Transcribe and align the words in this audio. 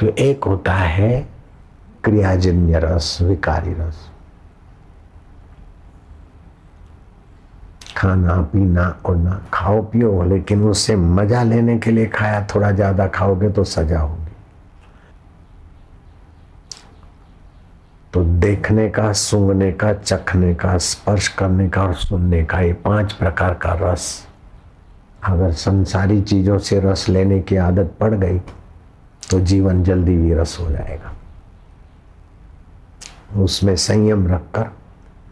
तो 0.00 0.06
एक 0.18 0.44
होता 0.44 0.72
है 0.72 1.26
क्रियाजन्य 2.04 2.78
रस, 2.78 3.18
विकारी 3.22 3.72
रस। 3.72 4.08
खाना, 7.96 8.34
पीना 8.42 8.84
उड़ना 9.06 9.40
खाओ 9.52 9.80
पियो, 9.82 10.22
लेकिन 10.22 10.62
उससे 10.62 10.96
मज़ा 10.96 11.42
लेने 11.42 11.78
के 11.78 11.90
लिए 11.90 12.06
खाया, 12.06 12.46
थोड़ा 12.54 12.70
ज़्यादा 12.70 13.06
खाओगे 13.08 13.50
तो 13.50 13.64
सजा 13.64 14.00
होगी। 14.00 14.24
तो 18.12 18.24
देखने 18.24 18.88
का, 18.88 19.12
सूंघने 19.12 19.70
का, 19.72 19.92
चखने 19.92 20.54
का, 20.54 20.76
स्पर्श 20.78 21.28
करने 21.28 21.68
का 21.68 21.82
और 21.82 21.94
सुनने 21.94 22.44
का, 22.44 22.60
ये 22.60 22.72
पाँच 22.84 23.12
प्रकार 23.12 23.54
का 23.54 23.72
रस। 23.82 24.26
अगर 25.24 25.52
संसारी 25.52 26.20
चीज़ों 26.22 26.58
से 26.58 26.80
रस 26.80 27.08
लेने 27.08 27.40
की 27.40 27.56
आदत 27.56 27.94
पड़ 28.00 28.14
गई 28.14 28.38
तो 29.30 29.40
जीवन 29.40 29.82
जल्दी 29.82 30.16
भी 30.16 30.34
रस 30.34 30.56
हो 30.60 30.70
जाएगा। 30.70 31.12
उसमें 33.42 33.76
संयम 33.76 34.26
रखकर 34.28 34.70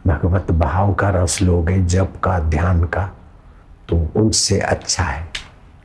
भगवत 0.06 0.50
भाव 0.50 0.94
का 0.94 1.10
रस 1.10 1.42
लोगे, 1.42 1.82
जप 1.82 2.12
का, 2.24 2.38
ध्यान 2.38 2.84
का 2.84 3.10
तो 3.88 3.96
उनसे 4.16 4.58
अच्छा 4.58 5.04
है। 5.04 5.28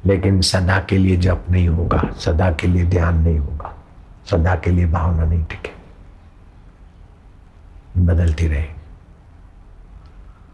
लेकिन 0.05 0.41
सदा 0.41 0.80
के 0.80 0.98
लिए 0.98 1.17
जप 1.17 1.45
नहीं 1.52 1.67
होगा, 1.67 2.03
सदा 2.20 2.52
के 2.52 2.67
लिए 2.67 2.86
ध्यान 2.86 3.17
नहीं 3.17 3.40
होगा, 3.40 3.73
सदा 4.31 4.55
के 4.55 4.72
लिए 4.72 4.86
भावना 4.86 5.26
नहीं 5.26 5.44
टिके। 5.44 5.72
बदलती 8.02 8.48
रहे 8.48 8.78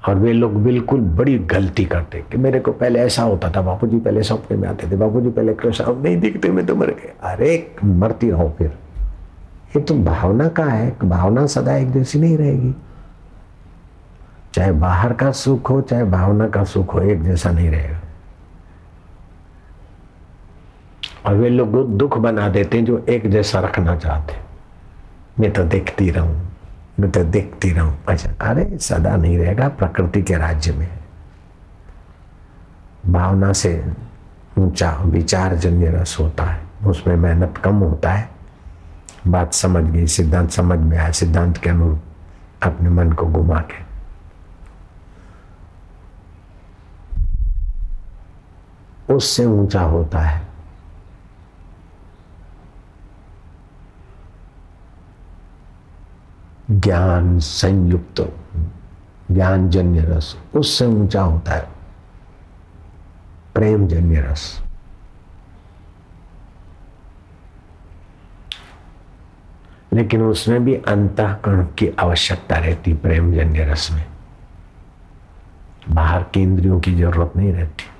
और 0.08 0.16
वे 0.16 0.34
लोग 0.34 0.56
बिल्कुल 0.64 1.02
बड़ी 1.18 1.38
गलती 1.40 1.86
करते 1.86 2.24
कि 2.32 2.38
मेरे 2.38 2.60
को 2.60 2.72
पहले 2.72 3.00
ऐसा 3.00 3.24
होता 3.24 3.50
था 3.52 3.62
बापू 3.62 3.88
जी 3.88 4.00
पहले 4.00 4.24
सपने 4.24 4.58
में 4.58 4.68
आते 4.70 4.92
थे 4.92 4.96
बापू 4.96 5.22
जी 5.22 5.30
पहले 5.30 5.54
कृष्ण, 5.54 5.84
अब 5.84 6.04
नहीं 6.04 6.18
दिखते, 6.18 6.50
मैं 6.50 6.66
तो 6.66 6.76
मर 6.76 6.88
गए 6.88 7.14
अरे, 7.24 7.76
मरती 7.84 8.30
रहो 8.30 8.54
फिर। 8.58 8.68
ये 9.76 9.82
तो 9.82 9.96
भावना 9.96 10.48
का 10.48 10.66
है 10.66 10.96
भावना 11.04 11.46
सदा 11.46 11.76
एक 11.76 11.92
जैसी 11.92 12.20
नहीं 12.20 12.38
रहेगी। 12.38 12.74
चाहे 14.54 14.72
बाहर 14.72 15.14
का 15.14 15.32
सुख 15.32 15.70
हो, 15.70 15.82
चाहे 15.82 16.04
भावना 16.04 16.48
का 16.50 16.64
सुख 16.64 16.94
हो, 16.94 17.02
एक 17.02 17.24
जैसा 17.24 17.52
नहीं 17.52 17.70
रहेगा। 17.70 18.00
और 21.26 21.36
वे 21.36 21.50
लोग 21.50 21.98
दुख 21.98 22.18
बना 22.18 22.50
देते 22.50 22.78
हैं 22.78 22.86
जो 22.86 23.06
एक 23.10 23.30
जैसा 23.30 23.60
रखना 23.60 23.96
चाहते 23.96 24.34
मैं 25.40 25.52
तो 25.54 25.64
देखती 25.64 26.10
रहूँ। 26.10 26.55
मैं 27.00 27.12
तो 27.12 27.24
देखती 27.24 27.72
रहूँ। 27.72 27.98
अच्छा 28.10 28.50
अरे, 28.50 28.78
सदा 28.78 29.16
नहीं 29.16 29.38
रहेगा, 29.38 29.68
प्रकृति 29.68 30.22
के 30.22 30.36
राज्य 30.36 30.72
में 30.72 30.88
भावना 33.08 33.54
से 33.54 33.86
ऊँचा 34.58 34.92
विचार 34.92 35.56
जन्य 35.56 35.90
रस 35.90 36.18
होता 36.20 36.44
है, 36.44 36.62
उसमें 36.86 37.16
मेहनत 37.16 37.58
कम 37.58 37.76
होता 37.76 38.12
है। 38.12 38.30
बात 39.28 39.54
समझ 39.54 39.84
गई, 39.84 40.08
सिद्धांत 40.08 40.52
समझ 40.52 40.80
में 40.80 40.98
आया, 40.98 41.12
सिद्धांत 41.12 41.58
के 41.58 41.70
अनुरूप 41.70 42.02
अपने 42.64 42.90
मन 42.90 43.12
को 43.12 43.26
घुमा 43.26 43.60
के। 43.60 43.86
उससे 49.14 49.46
ऊँचा 49.46 49.82
होता 49.82 50.20
है। 50.20 50.55
ज्ञान 56.72 57.40
संयुक्त 57.40 58.36
ज्ञान 59.32 59.70
जन्य 59.70 60.02
रस, 60.02 60.38
उससे 60.56 60.86
ऊँचा 60.86 61.22
होता 61.22 61.52
है। 61.52 61.68
प्रेम 63.56 63.88
जन्य 63.88 64.22
रस। 64.22 64.62
लेकिन 69.94 70.22
उसमें 70.22 70.66
भी 70.66 70.76
अंतकरण 70.76 71.66
की 71.66 71.90
आवश्यकता 72.00 72.58
रहती 72.58 72.94
प्रेम 72.94 73.34
जन्य 73.34 73.66
रस 73.66 73.92
में। 73.92 74.06
बाहर 75.90 76.24
के 76.24 76.42
इंद्रियों 76.42 76.80
की 76.80 76.96
ज़रूरत 76.96 77.34
नहीं 77.38 77.54
रहती। 77.54 77.95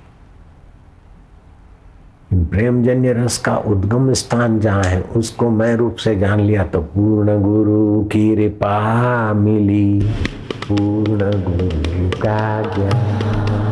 प्रेम 2.34 2.82
जन्य 2.82 3.12
रस 3.12 3.38
का 3.38 3.56
उद्गम 3.56 4.12
स्थान 4.12 4.58
जहाँ 4.60 4.82
है, 4.82 5.00
उसको 5.00 5.50
मैं 5.50 5.76
रूप 5.76 5.96
से 5.96 6.16
जान 6.16 6.40
लिया 6.40 6.64
तो 6.64 6.80
पूर्ण 6.80 7.42
गुरु 7.42 8.04
की 8.04 8.36
कृपा 8.36 9.32
मिली। 9.32 10.00
पूर्ण 10.68 11.18
गुरु 11.18 12.10
का 12.18 12.60
ज्ञान। 12.74 13.65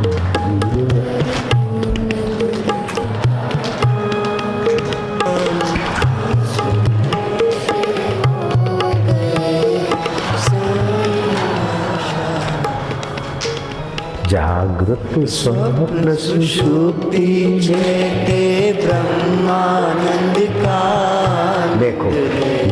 जागृत 14.34 15.28
स्वप्न 15.28 16.14
सुषुप्ति 16.14 17.60
चेते 17.62 18.72
ब्रह्मानंद 18.86 20.36
का 20.38 21.76
देखो 21.76 22.10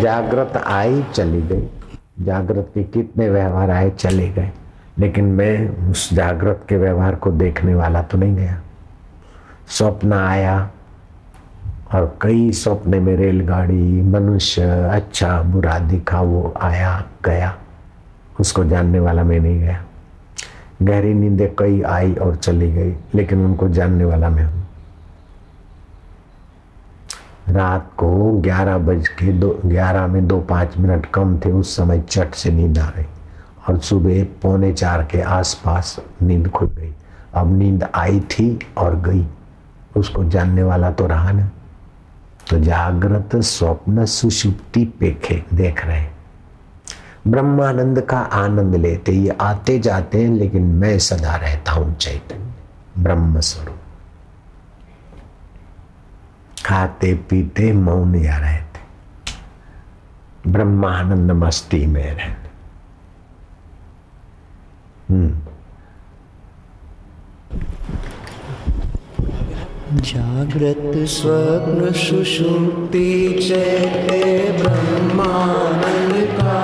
जागृत 0.02 0.62
आई 0.66 1.04
चली 1.14 1.42
गई। 1.42 1.68
जागृत 2.20 2.70
के 2.74 2.82
कितने 2.82 3.30
व्यवहार 3.30 3.70
आए 3.70 3.90
चले 3.90 4.28
गए। 4.28 4.52
लेकिन 4.98 5.24
मैं 5.24 5.90
उस 5.90 6.14
जागृत 6.14 6.60
के 6.68 6.76
व्यवहार 6.76 7.14
को 7.14 7.30
देखने 7.30 7.74
वाला 7.74 8.02
तो 8.02 8.18
नहीं 8.18 8.36
गया। 8.36 8.60
स्वप्न 9.68 10.12
आया 10.12 10.70
और 11.94 12.18
कई 12.22 12.52
सपने 12.52 13.00
में 13.00 13.16
रेलगाड़ी, 13.16 14.02
मनुष्य 14.02 14.62
अच्छा 14.92 15.42
बुरा 15.42 15.78
दिखा, 15.78 16.20
वो 16.20 16.54
आया, 16.60 17.04
गया। 17.24 17.56
उसको 18.40 18.64
जानने 18.64 19.00
वाला 19.00 19.24
मैं 19.24 19.40
नहीं 19.40 19.60
गया। 19.60 19.84
गहरी 20.82 21.14
नींदें 21.14 21.54
कई 21.54 21.82
आई 21.82 22.14
और 22.14 22.36
चली 22.36 22.72
गई, 22.72 22.94
लेकिन 23.14 23.44
उनको 23.44 23.68
जानने 23.68 24.04
वाला 24.04 24.28
मैं 24.28 24.44
हूँ। 24.44 24.62
रात 27.48 27.90
को 27.96 28.32
ग्यारह 28.32 28.78
बज 28.78 29.08
के 29.08 29.32
दो, 29.32 29.60
ग्यारह 29.66 30.06
में 30.06 30.26
दो 30.26 30.40
पाँच 30.40 30.76
मिनट 30.78 31.06
कम 31.06 31.38
थे, 31.38 31.50
उस 31.50 31.76
समय 31.76 32.00
चट 32.00 32.34
से 32.34 32.50
नींद 32.50 32.78
आ 32.78 32.90
गई 32.90 33.06
और 33.68 33.78
सुबह 33.78 34.24
पौने 34.42 34.72
चार 34.72 35.02
के 35.04 35.20
आसपास 35.20 35.96
नींद 36.22 36.48
खुल 36.48 36.68
गई। 36.68 36.92
अब 37.34 37.56
नींद 37.58 37.88
आई 37.94 38.20
थी 38.20 38.58
और 38.78 39.00
गई। 39.00 39.26
उसको 39.96 40.24
जानने 40.24 40.62
वाला 40.62 40.90
तो 40.90 41.06
रहा 41.06 41.32
ना। 41.32 41.50
तो 42.50 42.58
जागृत, 42.58 43.36
स्वप्न, 43.36 44.04
सुषुप्ति 44.04 44.84
पेखे 44.84 45.42
देख 45.54 45.86
रहे। 45.86 46.06
ब्रह्मानंद 47.26 48.00
का 48.00 48.18
आनंद 48.18 48.74
लेते 48.74 49.12
ये 49.12 49.28
आते 49.28 49.78
जाते 49.78 50.22
हैं, 50.22 50.30
लेकिन 50.30 50.62
मैं 50.62 50.98
सदा 50.98 51.36
रहता 51.36 51.72
हूँ 51.72 51.96
चैतन्य 51.96 52.54
ब्रह्म 52.98 53.40
स्वरूप 53.40 53.78
खाते 56.66 57.14
पीते 57.14 57.72
मौन 57.72 58.14
या 58.14 58.38
रहते। 58.38 58.72
ब्रह्मानंद 60.50 61.30
मस्ती 61.30 61.86
में 61.86 62.14
रहते। 62.14 62.50
हम्म। 65.14 65.38
जागृत 69.96 70.92
स्वप्न 71.08 71.92
सुषुप्ति 71.92 73.38
चैते 73.48 74.52
ब्रह्मानंद 74.62 76.14
का। 76.32 76.62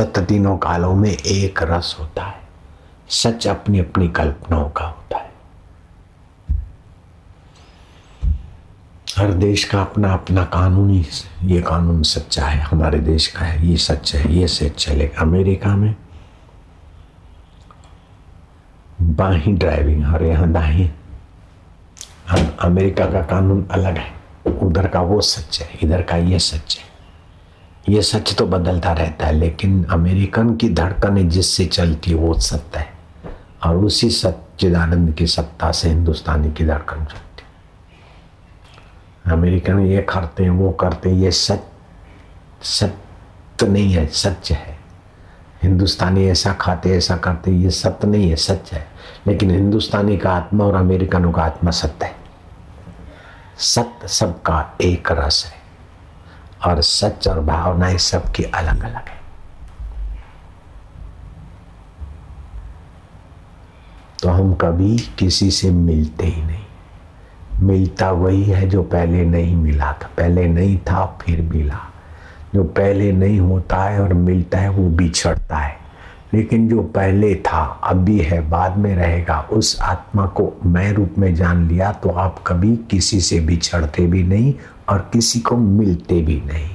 सत 0.00 0.18
तीनों 0.18 0.56
कालों 0.58 0.94
में 0.94 1.10
एक 1.10 1.62
रस 1.62 1.96
होता 2.00 2.24
है। 2.24 2.40
सच 3.10 3.46
अपनी 3.46 3.78
अपनी 3.78 4.08
कल्पनाओं 4.08 4.68
का 4.70 4.84
होता 4.84 5.18
है। 5.18 5.30
हर 9.18 9.32
देश 9.32 9.64
का 9.64 9.80
अपना 9.82 10.12
अपना 10.14 10.44
कानून 10.44 10.90
ही 10.90 11.04
ये 11.44 11.60
कानून 11.62 12.02
सच्चा 12.02 12.46
है, 12.46 12.60
हमारे 12.60 12.98
देश 13.00 13.26
का 13.26 13.40
है, 13.40 13.66
ये 13.66 13.76
सच 13.76 14.14
है, 14.14 14.32
ये 14.32 14.48
सच 14.48 14.84
चलेगा। 14.86 15.20
अमेरिका 15.20 15.76
में 15.76 15.94
बाही 19.02 19.52
ड्राइविंग 19.52 20.14
और 20.14 20.24
यहाँ 20.24 20.52
दाही 20.52 20.90
अमेरिका 22.60 23.06
का 23.06 23.22
कानून 23.22 23.66
अलग 23.70 23.98
है। 23.98 24.12
उधर 24.62 24.88
का 24.88 25.00
वो 25.02 25.20
सच 25.20 25.60
है, 25.60 25.78
इधर 25.82 26.02
का 26.02 26.16
ये 26.16 26.38
सच 26.38 26.78
है। 26.78 26.89
ये 27.88 28.02
सच 28.02 28.34
तो 28.34 28.46
बदलता 28.46 28.92
रहता 28.92 29.26
है, 29.26 29.32
लेकिन 29.32 29.84
अमेरिकन 29.84 30.56
की 30.56 30.68
धड़कनें 30.68 31.28
जिससे 31.28 31.66
चलती 31.66 32.14
वो 32.14 32.34
सत्य 32.34 32.78
है। 32.78 32.92
और 33.66 33.76
उसी 33.76 34.10
सच्चिदानंद 34.10 35.14
की 35.14 35.26
सत्ता 35.26 35.72
से 35.72 35.88
हिंदुस्तानी 35.88 36.52
की 36.52 36.64
धड़कन 36.64 36.96
चलती 36.96 37.20
अमेरिकन 39.32 39.78
ये 39.78 40.02
करते 40.02 40.42
हैं, 40.42 40.50
वो 40.50 40.70
करते 40.70 41.10
हैं, 41.10 41.16
ये 41.16 41.30
सच, 41.30 41.60
सत्य 42.62 43.66
नहीं 43.66 43.92
है, 43.92 44.06
सच 44.06 44.52
है। 44.52 44.78
हिंदुस्तानी 45.62 46.26
ऐसा 46.26 46.52
खाते, 46.52 46.96
ऐसा 46.96 47.16
करते, 47.16 47.50
ये 47.50 47.70
सत्य 47.70 48.08
नहीं 48.08 48.30
है, 48.30 48.36
सच 48.36 48.72
है। 48.72 48.86
लेकिन 49.26 49.50
हिंदुस्तानी 49.50 50.16
का 50.16 50.30
आत्मा 50.30 50.64
और 50.64 50.74
अमेरिकनों 50.74 51.32
का 51.32 51.42
आत्मा 51.42 51.70
सत्य 51.70 52.06
है। 52.06 52.16
सत्य 53.58 54.08
सबका 54.08 54.76
एक 54.80 55.12
रस 55.12 55.44
है। 55.46 55.59
और 56.66 56.80
सच 56.80 57.28
और 57.28 57.40
भावनाएँ 57.40 57.98
सबकी 57.98 58.42
अलग 58.42 58.82
अलग 58.82 59.08
है। 59.08 59.20
तो 64.22 64.28
हम 64.28 64.54
कभी 64.54 64.98
किसी 64.98 65.50
से 65.50 65.70
मिलते 65.70 66.26
ही 66.26 66.42
नहीं। 66.42 66.64
मिलता 67.60 68.10
वही 68.10 68.44
है 68.44 68.68
जो 68.68 68.82
पहले 68.82 69.24
नहीं 69.24 69.56
मिला 69.56 69.92
था। 69.92 70.10
पहले 70.16 70.46
नहीं 70.46 70.78
था, 70.78 71.06
फिर 71.06 71.42
मिला। 71.42 71.92
जो 72.54 72.64
पहले 72.64 73.12
नहीं 73.12 73.40
होता 73.40 73.76
है 73.76 74.02
और 74.02 74.14
मिलता 74.14 74.58
है, 74.58 74.68
वो 74.68 74.88
बिछड़ता 74.90 75.56
है। 75.56 75.79
लेकिन 76.34 76.68
जो 76.68 76.82
पहले 76.82 77.34
था 77.34 77.80
अभी 77.84 78.18
है, 78.18 78.48
बाद 78.50 78.76
में 78.76 78.96
रहेगा। 78.96 79.40
उस 79.40 79.80
आत्मा 79.80 80.26
को 80.26 80.52
मैं 80.66 80.92
रूप 80.92 81.14
में 81.18 81.34
जान 81.34 81.68
लिया 81.68 81.92
तो 81.92 82.10
आप 82.10 82.44
कभी 82.46 82.76
किसी 82.76 83.20
से 83.20 83.40
बिछड़ते 83.40 84.06
भी 84.06 84.22
नहीं 84.22 84.54
और 84.88 85.10
किसी 85.12 85.40
को 85.40 85.56
मिलते 85.56 86.20
भी 86.22 86.42
नहीं। 86.46 86.70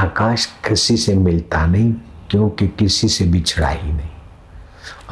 आकाश 0.00 0.46
किसी 0.68 0.96
से 0.96 1.14
मिलता 1.14 1.66
नहीं, 1.66 1.92
क्योंकि 2.30 2.68
किसी 2.68 3.08
से 3.08 3.24
बिछड़ा 3.24 3.68
ही 3.68 3.92
नहीं। 3.92 4.08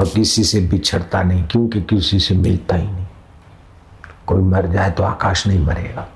और 0.00 0.08
किसी 0.08 0.44
से 0.44 0.60
बिछड़ता 0.60 1.22
नहीं, 1.22 1.44
क्योंकि 1.44 1.82
किसी 1.82 2.20
से 2.20 2.34
मिलता 2.34 2.76
ही 2.76 2.92
नहीं। 2.92 3.06
कोई 4.26 4.42
मर 4.42 4.66
जाए 4.66 4.90
तो 4.90 5.02
आकाश 5.02 5.46
नहीं 5.46 5.66
मरेगा। 5.66 6.08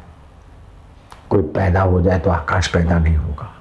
कोई 1.30 1.42
पैदा 1.42 1.82
हो 1.82 2.02
जाए 2.02 2.18
तो 2.18 2.30
आकाश 2.30 2.66
पैदा 2.66 2.98
नहीं 2.98 3.16
होगा। 3.16 3.57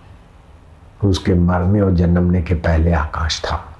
उसके 1.04 1.34
मरने 1.34 1.82
और 1.82 1.92
जन्मने 1.92 2.42
के 2.42 2.54
पहले 2.54 2.94
आकाश 2.94 3.40
था। 3.40 3.74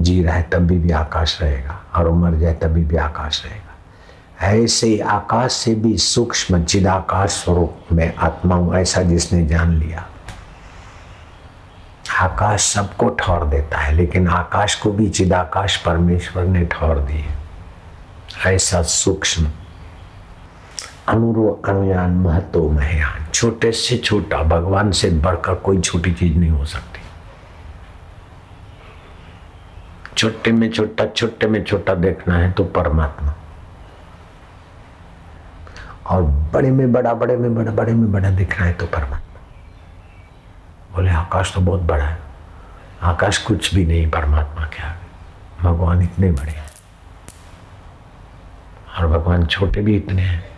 जी 0.00 0.22
रहा 0.22 0.34
है 0.34 0.42
तभी 0.42 0.78
भी 0.78 0.90
आकाश 0.90 1.42
रहेगा। 1.42 1.80
और 1.96 2.10
मर 2.10 2.34
जाए 2.34 2.54
तभी 2.54 2.84
भी 2.84 2.96
आकाश 2.96 3.44
रहेगा। 3.44 3.66
ऐसे 4.46 4.98
आकाश 4.98 5.52
से 5.52 5.74
भी 5.74 5.98
सूक्ष्म 5.98 6.64
चिदाकाश 6.64 7.30
स्वरूप 7.30 7.78
में 7.92 8.16
आत्मा 8.16 8.54
हूँ, 8.54 8.76
ऐसा 8.76 9.02
जिसने 9.02 9.46
जान 9.46 9.72
लिया। 9.72 10.06
आकाश 12.20 12.64
सबको 12.64 13.08
ठौर 13.08 13.46
देता 13.46 13.78
है, 13.78 13.92
लेकिन 13.92 14.28
आकाश 14.28 14.74
को 14.74 14.92
भी 14.92 15.10
चिदाकाश 15.10 15.76
परमेश्वर 15.76 16.44
ने 16.44 16.64
ठौर 16.64 16.98
दिए 16.98 17.26
ऐसा 18.46 18.82
सूक्ष्म 18.82 19.48
अनुरो 21.10 21.62
अनुयान 21.68 22.10
महत्व 22.10 22.70
महयान। 22.70 23.26
छोटे 23.34 23.72
से 23.72 23.98
छोटा, 23.98 24.42
भगवान 24.42 24.92
से 24.92 25.10
बढ़कर 25.10 25.54
कोई 25.54 25.80
छोटी 25.80 26.12
चीज़ 26.12 26.38
नहीं 26.38 26.50
हो 26.50 26.64
सकती। 26.64 27.00
छोटे 30.16 30.52
में 30.52 30.70
छोटा, 30.70 31.06
छोटे 31.06 31.46
में 31.46 31.64
छोटा 31.64 31.94
देखना 31.94 32.36
है 32.36 32.52
तो 32.52 32.64
परमात्मा। 32.64 33.34
और 36.06 36.22
बड़े 36.22 36.70
में 36.70 36.92
बड़ा, 36.92 37.14
बड़े 37.14 37.36
में 37.36 37.54
बड़ा, 37.54 37.72
बड़े 37.72 37.92
में 37.92 38.12
बड़ा 38.12 38.30
देखना 38.30 38.66
है 38.66 38.72
तो 38.72 38.86
परमात्मा। 38.86 39.40
बोले, 40.94 41.10
आकाश 41.10 41.54
तो 41.54 41.60
बहुत 41.60 41.80
बड़ा 41.80 42.04
है। 42.04 42.18
आकाश 43.02 43.38
कुछ 43.38 43.74
भी 43.74 43.86
नहीं, 43.86 44.10
परमात्मा 44.10 44.66
के 44.66 44.82
आगे। 44.82 45.10
भगवान 45.62 46.02
इतने 46.02 46.32
बड़े 46.32 46.52
हैं। 46.52 46.70
और 48.98 49.06
भगवान 49.06 49.46
छोटे 49.46 49.80
भी 49.80 49.96
इतने 49.96 50.22
हैं। 50.22 50.49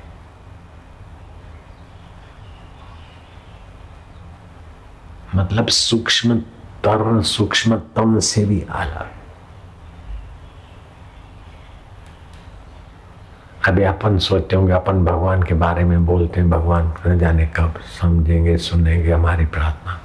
मतलब 5.42 5.68
सूक्ष्म 5.68 6.38
तर 6.86 7.22
सूक्ष्मतम 7.22 8.18
से 8.18 8.44
भी 8.44 8.64
आला। 8.70 9.06
अभी 13.68 13.82
अपन 13.82 14.18
सोचते 14.18 14.56
होंगे, 14.56 14.72
अपन 14.72 15.04
भगवान 15.04 15.42
के 15.42 15.54
बारे 15.54 15.84
में 15.84 16.06
बोलते 16.06 16.40
हैं, 16.40 16.50
भगवान 16.50 16.94
न 17.06 17.18
जाने 17.18 17.46
कब 17.46 17.74
समझेंगे, 18.00 18.56
सुनेंगे 18.56 19.12
हमारी 19.12 19.46
प्रार्थना। 19.46 20.00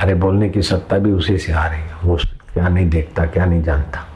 अरे 0.00 0.14
बोलने 0.14 0.48
की 0.48 0.62
सत्ता 0.62 0.98
भी 0.98 1.12
उसी 1.12 1.38
से 1.38 1.52
आ 1.52 1.66
रही 1.66 1.80
है, 1.80 1.96
वो 2.04 2.16
क्या 2.52 2.68
नहीं 2.68 2.90
देखता, 2.90 3.26
क्या 3.26 3.44
नहीं 3.44 3.62
जानता। 3.62 4.07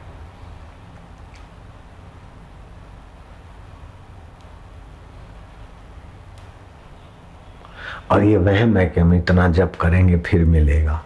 और 8.13 8.23
ये 8.23 8.37
वहम 8.37 8.77
है 8.77 8.85
कि 8.85 8.99
हम 8.99 9.13
इतना 9.13 9.47
जप 9.47 9.71
करेंगे, 9.81 10.17
फिर 10.17 10.45
मिलेगा। 10.45 11.03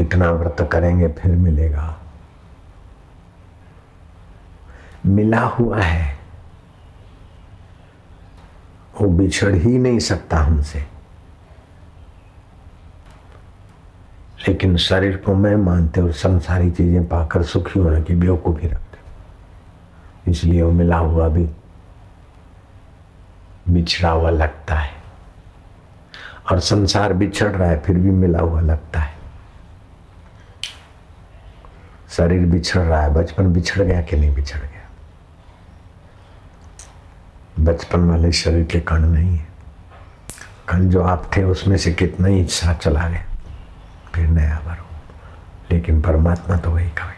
इतना 0.00 0.30
व्रत 0.30 0.68
करेंगे, 0.72 1.08
फिर 1.08 1.32
मिलेगा। 1.32 2.00
मिला 5.06 5.40
हुआ 5.40 5.80
है। 5.80 6.18
वो 9.00 9.08
बिछड़ 9.08 9.54
ही 9.54 9.78
नहीं 9.78 9.98
सकता 9.98 10.38
हमसे। 10.38 10.78
लेकिन 14.48 14.76
शरीर 14.76 15.16
को 15.16 15.34
मैं 15.34 15.56
मानते 15.56 16.00
और 16.00 16.12
संसारी 16.12 16.70
चीज़ें 16.70 17.08
पाकर 17.08 17.42
सुखी 17.42 17.80
होने 17.80 18.02
की 18.02 18.14
बेवकूफ़ी 18.14 18.68
रखते। 18.68 18.98
इसलिए 20.30 20.62
वो 20.62 20.72
मिला 20.72 20.98
हुआ 20.98 21.28
भी 21.28 21.50
बिछड़ा 23.68 24.10
हुआ 24.10 24.30
लगता 24.30 24.74
है। 24.74 25.03
और 26.52 26.60
संसार 26.60 27.12
बिछड़ 27.12 27.52
रहा 27.52 27.70
है, 27.70 27.80
फिर 27.80 27.96
भी 27.96 28.10
मिला 28.10 28.38
हुआ 28.38 28.60
लगता 28.60 29.00
है। 29.00 29.14
शरीर 32.10 32.46
बिछड़ 32.46 32.80
रहा 32.80 33.02
है, 33.02 33.14
बचपन 33.14 33.52
बिछड़ 33.52 33.82
गया 33.82 34.02
कि 34.02 34.16
नहीं 34.16 34.34
बिछड़ 34.34 34.60
गया? 34.60 34.88
बचपन 37.60 38.00
वाले 38.00 38.32
शरीर 38.32 38.64
के 38.64 38.80
कण 38.80 38.98
नहीं 38.98 39.36
है। 39.36 39.46
कण 40.68 40.88
जो 40.88 41.02
आप 41.02 41.30
थे, 41.36 41.44
उसमें 41.44 41.76
से 41.76 41.92
कितना 41.92 42.28
ही 42.28 42.40
इच्छा 42.40 42.72
चला 42.72 43.08
गया। 43.08 43.24
फिर 44.14 44.28
नया 44.28 44.60
भरो 44.66 44.84
लेकिन 45.70 46.02
परमात्मा 46.02 46.56
तो 46.56 46.70
वही 46.70 46.88
का 46.88 47.13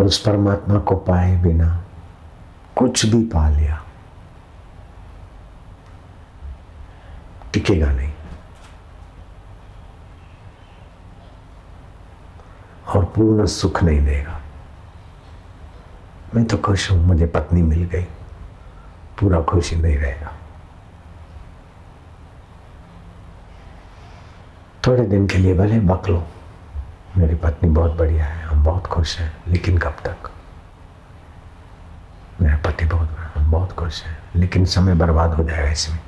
और 0.00 0.06
उस 0.06 0.18
परमात्मा 0.18 0.78
को 0.78 0.96
पाए 0.96 1.36
बिना 1.36 1.84
कुछ 2.76 3.06
भी 3.06 3.24
पा 3.24 3.48
लिया। 3.48 3.84
टिकेगा 7.52 7.92
नहीं। 7.92 8.12
और 12.94 13.04
पूर्ण 13.04 13.46
सुख 13.46 13.82
नहीं 13.82 14.04
देगा। 14.04 14.40
मैं 16.34 16.44
तो 16.44 16.56
खुश 16.56 16.90
हूँ, 16.90 17.04
मुझे 17.04 17.26
पत्नी 17.26 17.62
मिल 17.62 17.84
गई। 17.84 18.02
पूरा 19.20 19.42
खुशी 19.42 19.76
नहीं 19.76 19.96
रहेगा। 19.96 20.32
थोड़े 24.86 25.06
दिन 25.06 25.26
के 25.26 25.38
लिए 25.38 25.54
भले 25.54 25.80
बक 25.80 26.08
लो। 26.08 26.26
मेरी 27.18 27.34
पत्नी 27.34 27.68
बहुत 27.70 27.92
बढ़िया 27.92 28.24
है, 28.24 28.42
हम 28.42 28.62
बहुत 28.64 28.86
खुश 28.86 29.18
हैं, 29.18 29.32
लेकिन 29.48 29.78
कब 29.78 29.96
तक? 30.06 30.30
मेरा 32.42 32.56
पति 32.66 32.84
बहुत 32.84 33.16
हम 33.34 33.50
बहुत 33.50 33.72
खुश 33.72 34.02
हैं, 34.04 34.18
लेकिन 34.36 34.64
समय 34.64 34.94
बर्बाद 34.94 35.34
हो 35.34 35.44
जाएगा 35.44 35.70
इसमें। 35.70 35.98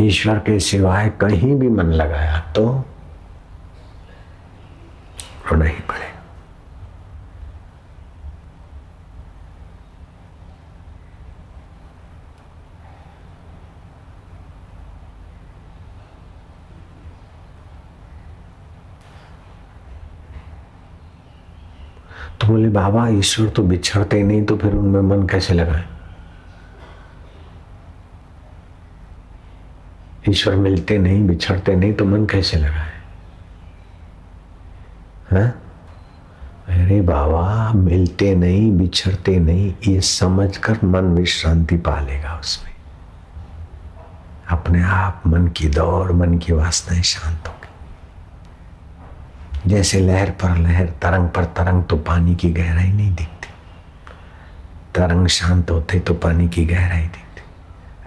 ईश्वर 0.00 0.38
के 0.38 0.58
सिवाय 0.60 1.08
कहीं 1.20 1.54
भी 1.58 1.68
मन 1.68 1.92
लगाया 1.92 2.38
तो 2.56 2.68
रोना 5.50 5.64
ही 5.64 5.80
पड़ेगा 5.88 6.08
तो 22.40 22.46
बोले 22.46 22.68
बाबा, 22.80 23.08
ईश्वर 23.08 23.48
तो 23.48 23.62
बिछड़ते 23.62 24.16
ही 24.16 24.22
नहीं 24.22 24.44
तो 24.44 24.56
फिर 24.56 24.72
उनमें 24.72 25.00
मन 25.00 25.26
कैसे 25.26 25.54
लगाए? 25.54 25.84
ईश्वर 30.28 30.56
मिलते 30.56 30.98
नहीं, 30.98 31.26
बिछड़ते 31.26 31.76
नहीं 31.76 31.92
तो 31.92 32.04
मन 32.04 32.26
कैसे 32.26 32.56
लगाए? 32.56 32.92
हैं? 35.30 35.50
अरे 36.68 37.00
बाबा, 37.00 37.72
मिलते 37.72 38.34
नहीं, 38.34 38.72
बिछड़ते 38.72 39.38
नहीं, 39.38 39.74
ये 39.88 40.00
समझकर 40.00 40.78
मन 40.84 41.04
विश्रांति 41.04 41.76
पालेगा 41.76 42.38
उसमें। 42.38 42.74
अपने 44.50 44.82
आप 44.82 45.22
मन 45.26 45.46
की 45.48 45.68
दौड़, 45.68 46.12
मन 46.12 46.38
की 46.38 46.52
वासनाएँ 46.52 47.02
शांत 47.02 47.48
होगी 47.48 47.59
जैसे 49.66 50.00
लहर 50.00 50.30
पर 50.30 50.56
लहर, 50.56 50.86
तरंग 50.86 51.28
पर 51.28 51.44
तरंग 51.44 51.84
तो 51.84 51.96
पानी 51.96 52.34
की 52.34 52.50
गहराई 52.50 52.92
नहीं 52.92 53.14
दिखती। 53.14 53.48
तरंग 54.94 55.26
शांत 55.26 55.70
होते 55.70 56.00
तो 56.00 56.14
पानी 56.14 56.48
की 56.48 56.64
गहराई 56.66 57.02
दिखती। 57.02 57.42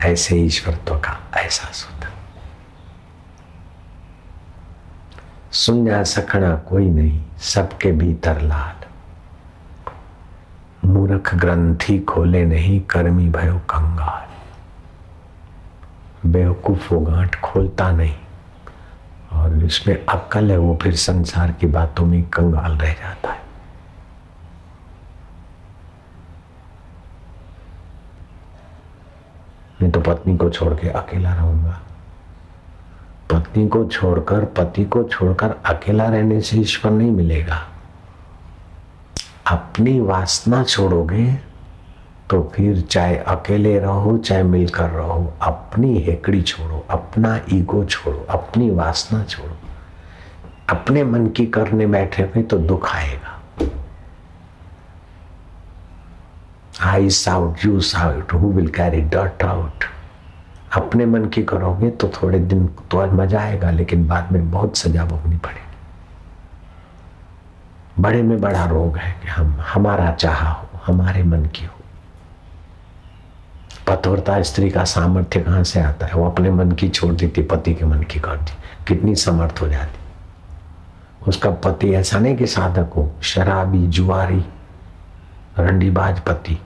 ऐसे 0.07 0.36
ईश्वरत्व 0.36 0.95
का 0.95 1.19
एहसास 1.38 1.89
होता। 1.91 2.07
सुन 5.51 5.86
जा 5.86 6.55
कोई 6.55 6.89
नहीं, 6.89 7.25
सबके 7.39 7.91
भीतर 7.91 8.41
लाल। 8.41 8.86
मूर्ख 10.88 11.36
ग्रंथि 11.36 12.00
खोले 12.00 12.45
नहीं, 12.45 12.79
कर्मी 12.79 13.29
भयो 13.29 13.57
कंगाल। 13.57 14.33
बेवकूफ़ 16.29 16.93
वो 16.93 17.00
गांठ 17.00 17.41
खोलता 17.41 17.91
नहीं। 17.91 18.15
और 19.34 19.63
इसमें 19.63 20.06
अक्ल 20.06 20.52
है 20.52 20.58
वो 20.58 20.78
फिर 20.82 20.96
संसार 20.96 21.52
की 21.52 21.68
बातों 21.68 22.06
में 22.06 22.24
कंगाल 22.24 22.78
रह 22.78 22.94
जाता 22.94 23.32
है। 23.32 23.42
मैं 29.82 29.92
तो 29.92 30.00
पत्नी 30.02 30.38
को 30.38 30.50
छोड़ 30.50 30.74
के 30.74 30.90
अकेला 30.90 31.34
रहूँगा। 31.34 31.80
पत्नी 33.32 33.68
को 33.68 33.86
छोड़कर, 33.86 34.46
पति 34.46 34.86
को 34.86 35.04
छोड़कर 35.04 35.56
अकेला 35.66 36.06
रहने 36.06 36.42
से 36.42 36.58
ईश्वर 36.58 36.92
नहीं 36.92 37.12
मिलेगा। 37.12 37.62
अपनी 39.48 40.00
वासना 40.00 40.63
छोड़ोगे 40.63 41.52
तो 42.34 42.42
फिर 42.54 42.80
चाहे 42.82 43.16
अकेले 43.18 43.80
रहो, 43.80 44.18
चाहे 44.18 44.44
मिलकर 44.44 44.90
रहो, 44.90 45.34
अपनी 45.42 45.98
हेकड़ी 46.00 46.42
छोड़ो, 46.42 46.86
अपना 46.90 47.40
ईगो 47.54 47.84
छोड़ो, 47.86 48.25
अपनी 48.30 48.70
वासना 48.70 49.24
छोड़ो। 49.24 49.56
अपने 50.70 51.04
मन 51.04 51.28
की 51.28 51.46
करने 51.48 51.88
बैठे 51.88 52.24
हुए 52.24 52.44
तो 52.44 52.58
दुख 52.58 52.88
आएगा। 52.96 53.40
Ice 56.82 57.28
out 57.30 57.60
juice 57.60 57.96
out 57.96 58.34
who 58.34 58.52
will 58.52 58.68
carry 58.68 59.02
dot 59.13 59.44
out 59.44 59.84
अपने 60.74 61.06
मन 61.06 61.25
की 61.25 61.44
करोगे 61.44 61.90
तो 61.90 62.08
थोड़े 62.16 62.40
दिन 62.40 62.66
तो 62.92 63.06
मज़ा 63.13 63.42
आएगा, 63.42 63.70
लेकिन 63.72 64.08
बाद 64.08 64.32
में 64.32 64.52
बहुत 64.52 64.78
सजा 64.78 65.06
भोगनी 65.06 65.38
पड़ेगी। 65.38 65.72
बड़े 68.02 68.22
में 68.22 68.42
बड़ा 68.42 68.66
रोग 68.66 68.98
है 68.98 69.12
कि 69.22 69.28
हम, 69.28 69.56
हमारा 69.74 70.12
चाह 70.12 70.44
हो, 70.50 70.68
हमारे 70.86 71.24
मन 71.24 71.46
की 71.46 71.66
हो। 71.66 71.83
पतवरता 73.88 74.42
स्त्री 74.42 74.70
का 74.70 74.84
सामर्थ्य 74.84 75.40
कहाँ 75.40 75.63
से 75.63 75.80
आता 75.80 76.06
है? 76.06 76.13
वो 76.13 76.30
अपने 76.30 76.52
मन 76.52 76.72
की 76.72 76.90
छोड़ 76.90 77.13
देती, 77.13 77.42
पति 77.42 77.74
के 77.75 77.86
मन 77.86 78.04
की 78.04 78.20
करती 78.20 78.54
कितनी 78.88 79.16
समर्थ 79.16 79.62
हो 79.62 79.68
जाती। 79.68 80.00
उसका 81.28 81.50
पति 81.63 81.92
ऐसा 81.94 82.20
नहीं 82.20 82.36
कि 82.36 82.48
साधक 82.48 82.94
हो। 82.96 83.12
शराबी, 83.22 83.88
जुआरी, 83.88 84.44
रंडीबाज 85.60 86.20
पति 86.20 86.58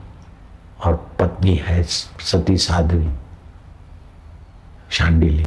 और 0.84 0.94
पत्नी 1.20 1.54
है 1.56 1.82
सती 1.82 2.56
साध्वी 2.56 3.08
शांडिली 4.90 5.46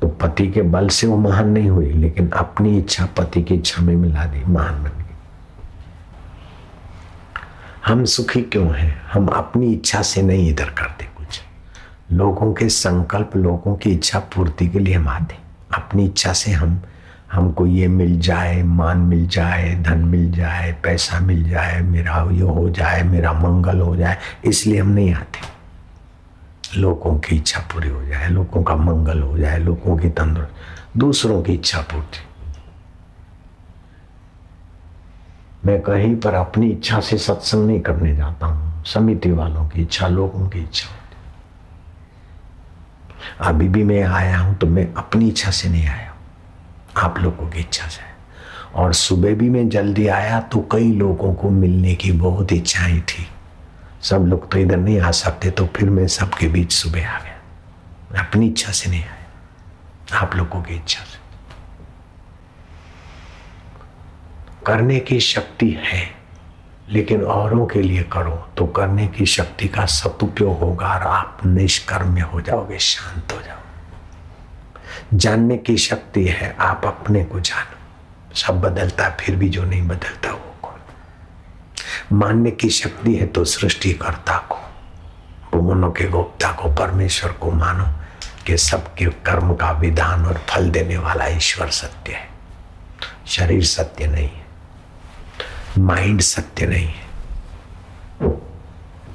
तो 0.00 0.08
पति 0.20 0.46
के 0.48 0.62
बल 0.62 0.88
से 0.88 1.06
वो 1.06 1.16
महान 1.16 1.48
नहीं 1.48 1.68
हुई, 1.68 1.90
लेकिन 1.90 2.28
अपनी 2.30 2.76
इच्छा 2.78 3.06
पति 3.18 3.42
की 3.42 3.54
इच्छा 3.54 3.82
में 3.82 3.94
मिला 3.96 4.24
दी, 4.24 4.44
महान 4.44 4.82
बन 4.82 4.90
गई। 4.98 5.13
हम 7.86 8.04
सुखी 8.04 8.42
क्यों 8.42 8.74
हैं? 8.74 9.02
हम 9.12 9.26
अपनी 9.26 9.72
इच्छा 9.72 10.02
से 10.02 10.22
नहीं 10.22 10.50
इधर 10.50 10.64
करते 10.64 11.04
कुछ। 11.04 11.40
लोगों 12.12 12.52
के 12.54 12.68
संकल्प, 12.68 13.30
लोगों 13.36 13.76
की 13.76 13.90
इच्छा 13.90 14.18
पूर्ति 14.18 14.68
के 14.68 14.78
लिए 14.78 14.94
हम 14.94 15.08
आते 15.08 15.34
अपनी 15.74 16.04
इच्छा 16.04 16.32
से 16.32 16.52
हम, 16.52 16.82
हमको 17.32 17.66
ये 17.66 17.88
मिल 17.88 18.20
जाए, 18.20 18.62
मान 18.62 18.98
मिल 18.98 19.28
जाए, 19.28 19.82
धन 19.82 19.98
मिल 19.98 20.32
जाए, 20.32 20.76
पैसा 20.82 21.20
मिल 21.20 21.50
जाए, 21.50 21.80
मेरा 21.80 22.28
ये 22.32 22.42
हो 22.42 22.70
जाए, 22.70 23.02
मेरा 23.02 23.32
मंगल 23.32 23.80
हो 23.80 23.96
जाए, 23.96 24.18
इसलिए 24.44 24.80
हम 24.80 24.88
नहीं 24.88 25.14
आते। 25.14 25.40
लोगों 26.80 27.18
की 27.18 27.36
इच्छा 27.36 27.60
पूरी 27.60 27.88
हो 27.88 28.04
जाए, 28.04 28.28
लोगों 28.28 28.62
का 28.62 28.76
मंगल 28.76 29.20
हो 29.20 29.38
जाए, 29.38 29.58
लोगों 29.58 29.98
की 29.98 30.08
तंदुरुस्त, 30.08 30.54
दूसरों 30.96 31.42
की 31.42 31.52
इच्छा 31.52 31.78
पूर्ति। 31.78 32.18
मैं 35.66 35.80
कहीं 35.82 36.14
पर 36.16 36.34
अपनी 36.34 36.70
इच्छा 36.70 37.00
से 37.00 37.18
सत्संग 37.18 37.66
नहीं 37.66 37.80
करने 37.80 38.14
जाता 38.16 38.46
हूँ। 38.46 38.84
समिति 38.84 39.30
वालों 39.32 39.68
की 39.68 39.82
इच्छा, 39.82 40.08
लोगों 40.08 40.48
की 40.48 40.58
इच्छा 40.58 40.88
होती 40.88 41.02
अभी 43.40 43.68
भी 43.68 43.82
मैं 43.84 44.02
आया 44.02 44.38
हूँ 44.38 44.54
तो 44.54 44.66
मैं 44.66 44.92
अपनी 44.94 45.28
इच्छा 45.28 45.50
से 45.50 45.68
नहीं 45.68 45.86
आया 45.86 46.14
आप 46.96 47.18
लोगों 47.18 47.48
की 47.50 47.60
इच्छा 47.60 47.86
से। 47.88 48.02
और 48.74 48.92
सुबह 48.92 49.34
भी 49.34 49.48
मैं 49.50 49.68
जल्दी 49.68 50.06
आया 50.08 50.40
तो 50.52 50.60
कई 50.72 50.92
लोगों 50.92 51.32
को 51.34 51.50
मिलने 51.50 51.94
की 51.94 52.12
बहुत 52.12 52.52
इच्छाएँ 52.52 53.00
थी। 53.00 53.26
सब 54.02 54.26
लोग 54.28 54.50
तो 54.52 54.58
इधर 54.58 54.76
नहीं 54.76 55.00
आ 55.00 55.10
सकते 55.10 55.50
तो 55.50 55.66
फिर 55.76 55.90
मैं 55.90 56.06
सबके 56.08 56.48
बीच 56.48 56.72
सुबह 56.72 57.08
आ 57.08 57.18
गया। 57.18 58.22
अपनी 58.22 58.46
इच्छा 58.46 58.72
से 58.72 58.90
नहीं 58.90 59.02
आया। 59.02 60.20
आप 60.20 60.34
लोगों 60.36 60.62
की 60.62 60.74
इच्छा 60.74 61.04
से। 61.04 61.23
करने 64.66 64.98
की 65.00 65.18
शक्ति 65.20 65.70
है, 65.80 66.08
लेकिन 66.88 67.22
औरों 67.24 67.66
के 67.66 67.82
लिए 67.82 68.02
करो 68.02 68.36
तो 68.56 68.66
करने 68.66 69.06
की 69.08 69.26
शक्ति 69.26 69.68
का 69.68 69.84
सदुपयोग 69.86 70.58
होगा 70.58 70.88
और 70.88 71.02
आप 71.02 71.40
निष्कर्म 71.46 72.20
हो 72.22 72.40
जाओगे, 72.40 72.78
शांत 72.78 73.32
हो 73.32 73.40
जाओ 73.42 73.58
जानने 75.14 75.56
की 75.58 75.76
शक्ति 75.76 76.24
है, 76.24 76.56
आप 76.60 76.84
अपने 76.86 77.24
को 77.24 77.40
जानो। 77.40 78.34
सब 78.34 78.60
बदलता, 78.60 79.08
फिर 79.10 79.36
भी 79.36 79.48
जो 79.48 79.64
नहीं 79.64 79.82
बदलता, 79.82 80.32
वो 80.32 80.54
कौन? 80.62 82.18
मानने 82.18 82.50
की 82.50 82.70
शक्ति 82.70 83.14
है 83.14 83.26
तो 83.26 83.44
सृष्टिकर्ता 83.44 84.36
को 84.50 84.58
भुवनों 85.52 85.90
के 85.90 86.08
गोप्ता 86.08 86.52
को, 86.52 86.68
परमेश्वर 86.74 87.32
को 87.32 87.50
मानो 87.50 87.84
कि 88.46 88.56
सबके 88.56 89.06
कर्म 89.26 89.54
का 89.54 89.70
विधान 89.70 90.24
और 90.26 90.40
फल 90.48 90.70
देने 90.70 90.98
वाला 90.98 91.26
ईश्वर 91.26 91.68
सत्य 91.70 92.12
है। 92.12 92.28
शरीर 93.26 93.64
सत्य 93.64 94.06
नहीं 94.06 94.28
है। 94.28 94.43
माइंड 95.78 96.20
सत्य 96.20 96.66
नहीं 96.66 96.86
है, 96.86 97.04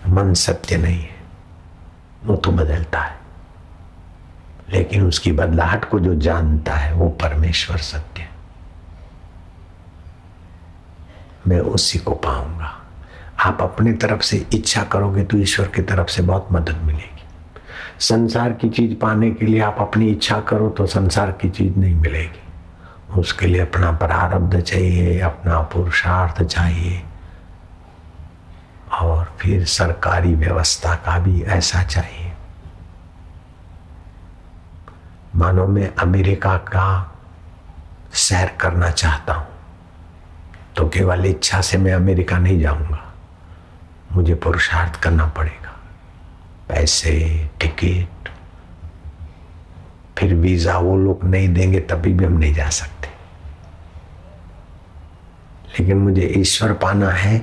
मन 0.07 0.33
सत्य 0.33 0.77
नहीं 0.77 0.99
है, 0.99 1.15
वो 2.25 2.35
तो 2.35 2.51
बदलता 2.51 2.99
है। 2.99 3.17
लेकिन 4.69 5.07
उसकी 5.07 5.31
बदलाहट 5.31 5.85
को 5.85 5.99
जो 5.99 6.15
जानता 6.15 6.73
है, 6.73 6.93
वो 6.93 7.09
परमेश्वर 7.09 7.77
सत्य 7.77 8.21
है। 8.21 8.29
मैं 11.47 11.59
उसी 11.59 11.99
को 11.99 12.11
पाऊँगा। 12.11 12.75
आप 13.39 13.61
अपने 13.61 13.93
तरफ़ 13.93 14.21
से 14.21 14.45
इच्छा 14.53 14.83
करोगे 14.83 15.23
तो 15.23 15.37
ईश्वर 15.37 15.67
की 15.67 15.81
तरफ़ 15.81 16.07
से 16.07 16.21
बहुत 16.21 16.47
मदद 16.51 16.81
मिलेगी। 16.83 17.23
संसार 17.99 18.53
की 18.53 18.69
चीज़ 18.69 18.95
पाने 18.95 19.31
के 19.31 19.45
लिए 19.45 19.61
आप 19.61 19.77
अपनी 19.79 20.07
इच्छा 20.07 20.39
करो 20.41 20.69
तो 20.69 20.85
संसार 20.85 21.31
की 21.31 21.49
चीज़ 21.49 21.75
नहीं 21.75 21.95
मिलेगी। 21.95 22.41
उसके 23.17 23.47
लिए 23.47 23.61
अपना 23.61 23.91
प्रारब्ध 23.91 24.59
चाहिए, 24.61 25.19
अपना 25.19 25.59
पुरुषार्थ 25.61 26.43
चाहिए। 26.43 27.01
और 28.91 29.31
फिर 29.39 29.65
सरकारी 29.65 30.33
व्यवस्था 30.35 30.95
का 30.95 31.17
भी 31.19 31.41
ऐसा 31.41 31.83
चाहिए। 31.83 32.31
मानो 35.35 35.67
मैं 35.67 35.93
अमेरिका 35.95 36.55
का 36.57 37.15
सैर 38.13 38.55
करना 38.61 38.89
चाहता 38.91 39.33
हूँ 39.33 39.47
तो 40.75 40.87
केवल 40.89 41.25
इच्छा 41.25 41.61
से 41.61 41.77
मैं 41.77 41.93
अमेरिका 41.93 42.37
नहीं 42.37 42.59
जाऊँगा। 42.59 43.03
मुझे 44.11 44.35
पुरुषार्थ 44.35 44.99
करना 45.01 45.25
पड़ेगा। 45.27 45.75
पैसे, 46.69 47.13
टिकट, 47.61 48.29
फिर 50.17 50.33
वीज़ा 50.35 50.77
वो 50.77 50.97
लोग 50.97 51.23
नहीं 51.23 51.53
देंगे, 51.53 51.79
तभी 51.79 52.13
भी 52.13 52.25
हम 52.25 52.33
नहीं 52.33 52.53
जा 52.53 52.69
सकते। 52.69 52.98
लेकिन 55.69 55.97
मुझे 55.97 56.25
ईश्वर 56.37 56.73
पाना 56.75 57.09
है 57.11 57.37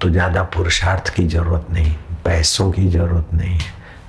तो 0.00 0.08
ज़्यादा 0.10 0.42
पुरुषार्थ 0.44 1.08
की 1.14 1.26
ज़रूरत 1.28 1.66
नहीं, 1.70 1.92
पैसों 2.24 2.70
की 2.72 2.88
ज़रूरत 2.90 3.28
नहीं, 3.34 3.58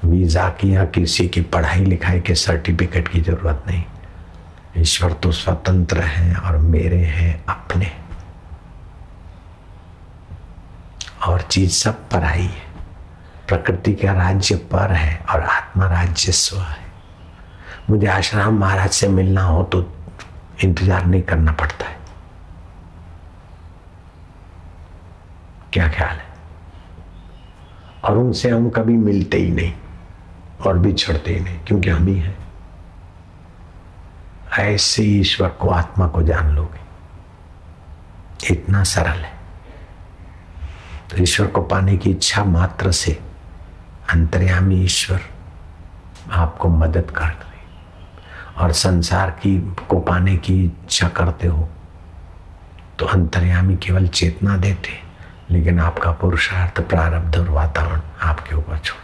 वीज़ा 0.06 0.48
की 0.52 0.76
या 0.76 0.86
किसी 0.86 1.28
की 1.28 1.42
पढ़ाई 1.48 1.86
लिखाई 1.86 2.20
के 2.20 2.36
सर्टिफिकेट 2.36 3.08
की 3.08 3.22
ज़रूरत 3.22 3.64
नहीं। 3.68 3.84
ईश्वर 4.78 5.14
तो 5.14 5.32
स्वतंत्र 5.32 6.02
है 6.02 6.36
और 6.36 6.58
मेरे 6.58 6.98
हैं 6.98 7.44
अपने। 7.46 7.92
और 11.28 11.42
चीज़ 11.42 11.72
सब 11.74 12.10
पर 12.10 12.24
आई 12.24 12.42
है। 12.42 12.72
प्रकृति 13.48 13.94
का 13.94 14.14
राज्य 14.14 14.56
पर 14.72 14.92
है 14.92 15.18
और 15.26 15.42
आत्मा 15.42 15.86
राज्य 15.88 16.32
स्व 16.32 16.58
है। 16.58 16.82
मुझे 17.90 18.08
आश्रम 18.08 18.58
महाराज 18.60 18.90
से 18.92 19.08
मिलना 19.10 19.44
हो 19.44 19.64
तो 19.64 19.86
इंतज़ार 20.64 21.06
नहीं 21.06 21.22
करना 21.22 21.52
पड़ता 21.52 21.86
है। 21.86 21.98
क्या 25.74 25.88
ख्याल 25.88 26.16
है? 26.16 26.34
और 28.04 28.18
उनसे 28.18 28.50
हम 28.50 28.70
कभी 28.70 28.94
मिलते 28.94 29.38
ही 29.38 29.52
नहीं 29.52 29.74
और 30.68 30.78
बिछड़ते 30.78 31.34
ही 31.34 31.40
नहीं, 31.40 31.60
क्योंकि 31.60 31.90
हम 31.90 32.08
ही 32.08 32.20
हैं। 32.20 32.38
ऐसे 34.60 35.04
ईश्वर 35.04 35.50
को 35.50 35.70
आत्मा 35.70 36.08
को 36.08 36.24
जान 36.24 36.56
लोगे। 36.56 36.84
इतना 38.54 38.84
सरल 38.84 39.20
है। 39.20 39.34
तो 41.10 41.24
ईश्वर 41.24 41.48
को 41.48 41.62
पाने 41.62 41.98
की 41.98 42.12
इच्छा 42.12 42.44
मात्र 42.44 42.92
से 42.92 43.20
अंतर्यामी 44.10 44.84
ईश्वर 44.84 45.22
आपको 46.32 46.70
मदद 46.70 47.12
कर 47.12 47.26
दे 47.26 47.62
और 48.58 48.72
संसार 48.72 49.30
की 49.30 49.76
को 49.90 50.00
पाने 50.00 50.38
की 50.38 50.64
इच्छा 50.64 51.08
करते 51.08 51.48
हो 51.48 51.70
तो 53.00 53.06
अंतर्यामी 53.06 53.76
केवल 53.76 54.08
चेतना 54.08 54.58
देते 54.58 55.03
लेकिन 55.54 55.80
आपका 55.80 56.12
पुरुषार्थ 56.12 56.82
प्रारब्ध 56.82 57.38
और 57.38 57.50
वातावरण 57.50 58.02
आपके 58.22 58.56
ऊपर 58.56 58.78
छोड़। 58.78 59.02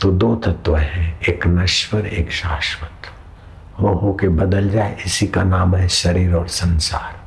तो 0.00 0.10
दो 0.12 0.34
तत्व 0.36 0.76
हैं, 0.76 1.20
एक 1.20 1.46
नश्वर, 1.46 2.06
एक 2.06 2.30
शाश्वत। 2.30 3.06
हो 3.80 3.88
हो 3.88 4.12
के 4.14 4.28
बदल 4.28 4.70
जाए, 4.70 4.96
इसी 5.06 5.26
का 5.26 5.42
नाम 5.42 5.74
है 5.76 5.88
शरीर 5.88 6.34
और 6.34 6.48
संसार। 6.48 7.25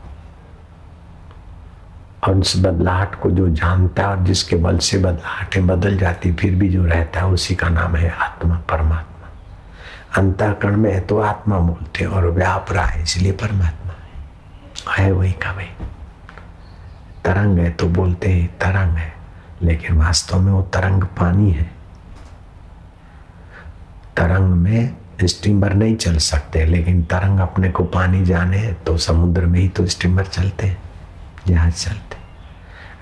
और 2.24 2.38
उस 2.38 2.54
बदलाहट 2.58 3.16
को 3.16 3.30
जो 3.32 3.48
जानता 3.50 4.04
है 4.04 4.10
और 4.10 4.24
जिसके 4.24 4.56
बल 4.56 4.78
से 4.78 4.98
बदलाहटें 4.98 5.68
बदल 5.68 5.98
जाती, 5.98 6.32
फिर 6.34 6.56
भी 6.56 6.70
जो 6.70 6.86
रहता 6.86 7.20
है 7.20 7.28
उसी 7.28 7.56
का 7.56 7.70
नाम 7.70 7.96
है 7.96 8.10
आत्मा, 8.10 8.56
परमात्मा। 8.70 9.28
अंतःकरण 10.18 10.78
में 10.78 10.92
है 10.94 11.00
तो 11.00 11.20
आत्मा 11.20 11.60
बोलते 11.60 12.06
और 12.06 12.30
व्याप 12.32 12.72
रहा 12.72 12.86
है, 12.86 13.04
इसलिए 13.04 13.32
परमात्मा 13.32 13.94
है। 13.94 14.98
है 14.98 15.12
वही 15.12 15.32
का 15.32 15.52
वही। 15.52 15.68
तरंग 17.26 17.60
है 17.60 17.70
तो 17.72 17.88
बोलते 17.88 18.30
हैं 18.30 18.48
तरंग 18.58 18.98
है, 18.98 19.14
लेकिन 19.62 19.98
वास्तव 19.98 20.40
में 20.40 20.52
वो 20.52 20.62
तरंग 20.74 21.04
पानी 21.20 21.52
है। 21.52 21.72
तरंग 24.18 24.54
में 24.54 24.96
स्टीमर 25.24 25.74
नहीं 25.74 25.96
चल 25.96 26.18
सकते, 26.18 26.66
लेकिन 26.66 27.04
तरंग 27.04 27.40
अपने 27.40 27.70
को 27.72 27.84
पानी 27.84 28.24
जाने 28.26 28.62
तो 28.86 28.98
समुद्र 28.98 29.46
में 29.46 29.60
ही 29.60 29.68
तो 29.70 29.86
स्टीमर 29.86 30.26
चलते 30.26 30.68
हैं, 30.68 30.78
जहाज़ 31.48 31.74
चलते 31.76 32.09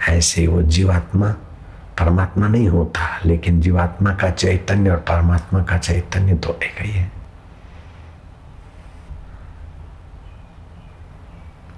ऐसे 0.09 0.47
वो 0.47 0.61
जीवात्मा 0.61 1.35
परमात्मा 1.99 2.47
नहीं 2.47 2.67
होता, 2.67 3.19
लेकिन 3.25 3.61
जीवात्मा 3.61 4.13
का 4.13 4.29
चैतन्य 4.29 4.89
और 4.89 4.97
परमात्मा 4.97 5.63
का 5.63 5.77
चैतन्य 5.77 6.35
तो 6.35 6.59
एक 6.63 6.81
ही 6.81 6.91
है। 6.91 7.11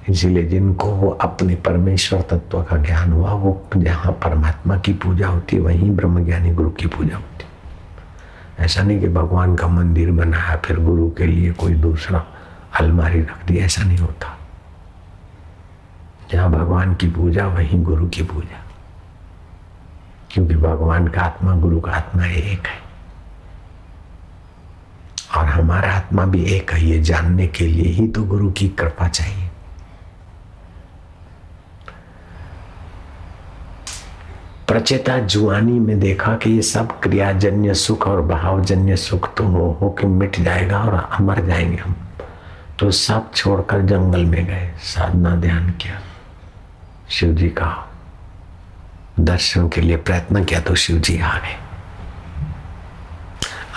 इसीलिए 0.10 0.44
जिनको 0.44 0.88
वो 0.88 1.10
अपने 1.10 1.56
परमेश्वर 1.56 2.22
तत्व 2.22 2.64
का 2.64 2.78
ज्ञान 2.78 3.14
हुआ, 3.14 3.32
वो 3.32 3.66
जहाँ 3.78 4.12
परमात्मा 4.12 4.78
की 4.78 4.94
पूजा 4.94 5.28
होती 5.28 5.56
है 5.56 5.62
वहीं 5.62 5.92
ब्रह्मज्ञानी 5.92 6.52
गुरु 6.52 6.70
की 6.70 6.88
पूजा 6.88 7.16
होती। 7.16 7.46
है 8.60 8.66
ऐसा 8.66 8.84
नहीं 8.84 9.00
कि 9.00 9.08
भगवान 9.08 9.56
का 9.56 9.68
मंदिर 9.68 10.12
बनाया, 10.12 10.58
फिर 10.58 10.80
गुरु 10.80 11.10
के 11.12 11.26
लिए 11.26 11.52
कोई 11.52 11.74
दूसरा 11.74 12.26
अलमारी 12.80 13.22
रख 13.22 13.46
दी, 13.46 13.58
ऐसा 13.58 13.84
नहीं 13.84 13.98
होता। 13.98 14.39
जहाँ 16.32 16.52
भगवान 16.52 16.96
की 16.96 17.08
पूजा, 17.08 17.48
वहीं 17.48 17.84
गुरु 17.84 18.08
की 18.08 18.24
पूजा। 18.24 18.66
क्योंकि 20.32 20.56
भगवान 20.56 21.08
का 21.08 21.22
आत्मा, 21.22 21.56
गुरु 21.56 21.82
का 21.82 21.92
आत्मा 21.92 22.26
एक 22.26 22.68
है। 22.68 22.90
और 25.38 25.46
हमारा 25.46 25.92
आत्मा 25.92 26.26
भी 26.26 26.44
एक 26.44 26.72
है, 26.74 26.86
ये 26.86 27.02
जानने 27.02 27.48
के 27.48 27.68
लिए 27.68 27.92
ही 27.92 28.08
तो 28.08 28.24
गुरु 28.24 28.52
की 28.52 28.70
कृपा 28.70 29.08
चाहिए। 29.08 29.50
प्रचेता 34.68 35.20
जुआनी 35.20 35.80
में 35.80 36.00
देखा 36.00 36.36
कि 36.36 36.52
ये 36.52 36.62
सब 36.62 37.00
क्रियाजन्य 37.00 37.74
सुख 37.74 38.08
और 38.08 38.22
भावजन्य 38.22 38.96
सुख 38.96 39.36
तो 39.36 39.44
हो 39.44 39.78
हो 39.82 39.90
के 39.90 40.08
मिट 40.08 40.40
जाएगा 40.40 40.80
और 40.80 41.10
अमर 41.12 41.46
जाएँगे 41.46 41.78
हम। 41.78 41.96
तो 42.80 42.92
सब 42.92 43.34
छोड़कर 43.34 43.82
जंगल 43.82 44.26
में 44.26 44.46
गए, 44.46 44.74
साधना 44.80 45.36
ध्यान 45.36 45.70
किया। 45.70 46.02
शिव 47.10 47.34
जी 47.34 47.50
का 47.50 47.90
दर्शन 49.20 49.70
के 49.70 49.82
लिए 49.82 49.98
प्रयत्न 49.98 50.46
किया 50.46 50.60
तो 50.60 50.76
शिव 50.76 50.98
जी 50.98 51.20
आ 51.20 51.38
गए। 51.38 51.58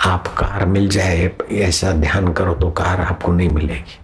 आप 0.05 0.27
कार 0.27 0.65
मिल 0.65 0.89
जाए, 0.89 1.31
ऐसा 1.51 1.91
ध्यान 1.91 2.33
करो 2.33 2.53
तो 2.53 2.71
कार 2.71 3.01
आपको 3.01 3.31
नहीं 3.31 3.49
मिलेगी। 3.49 3.99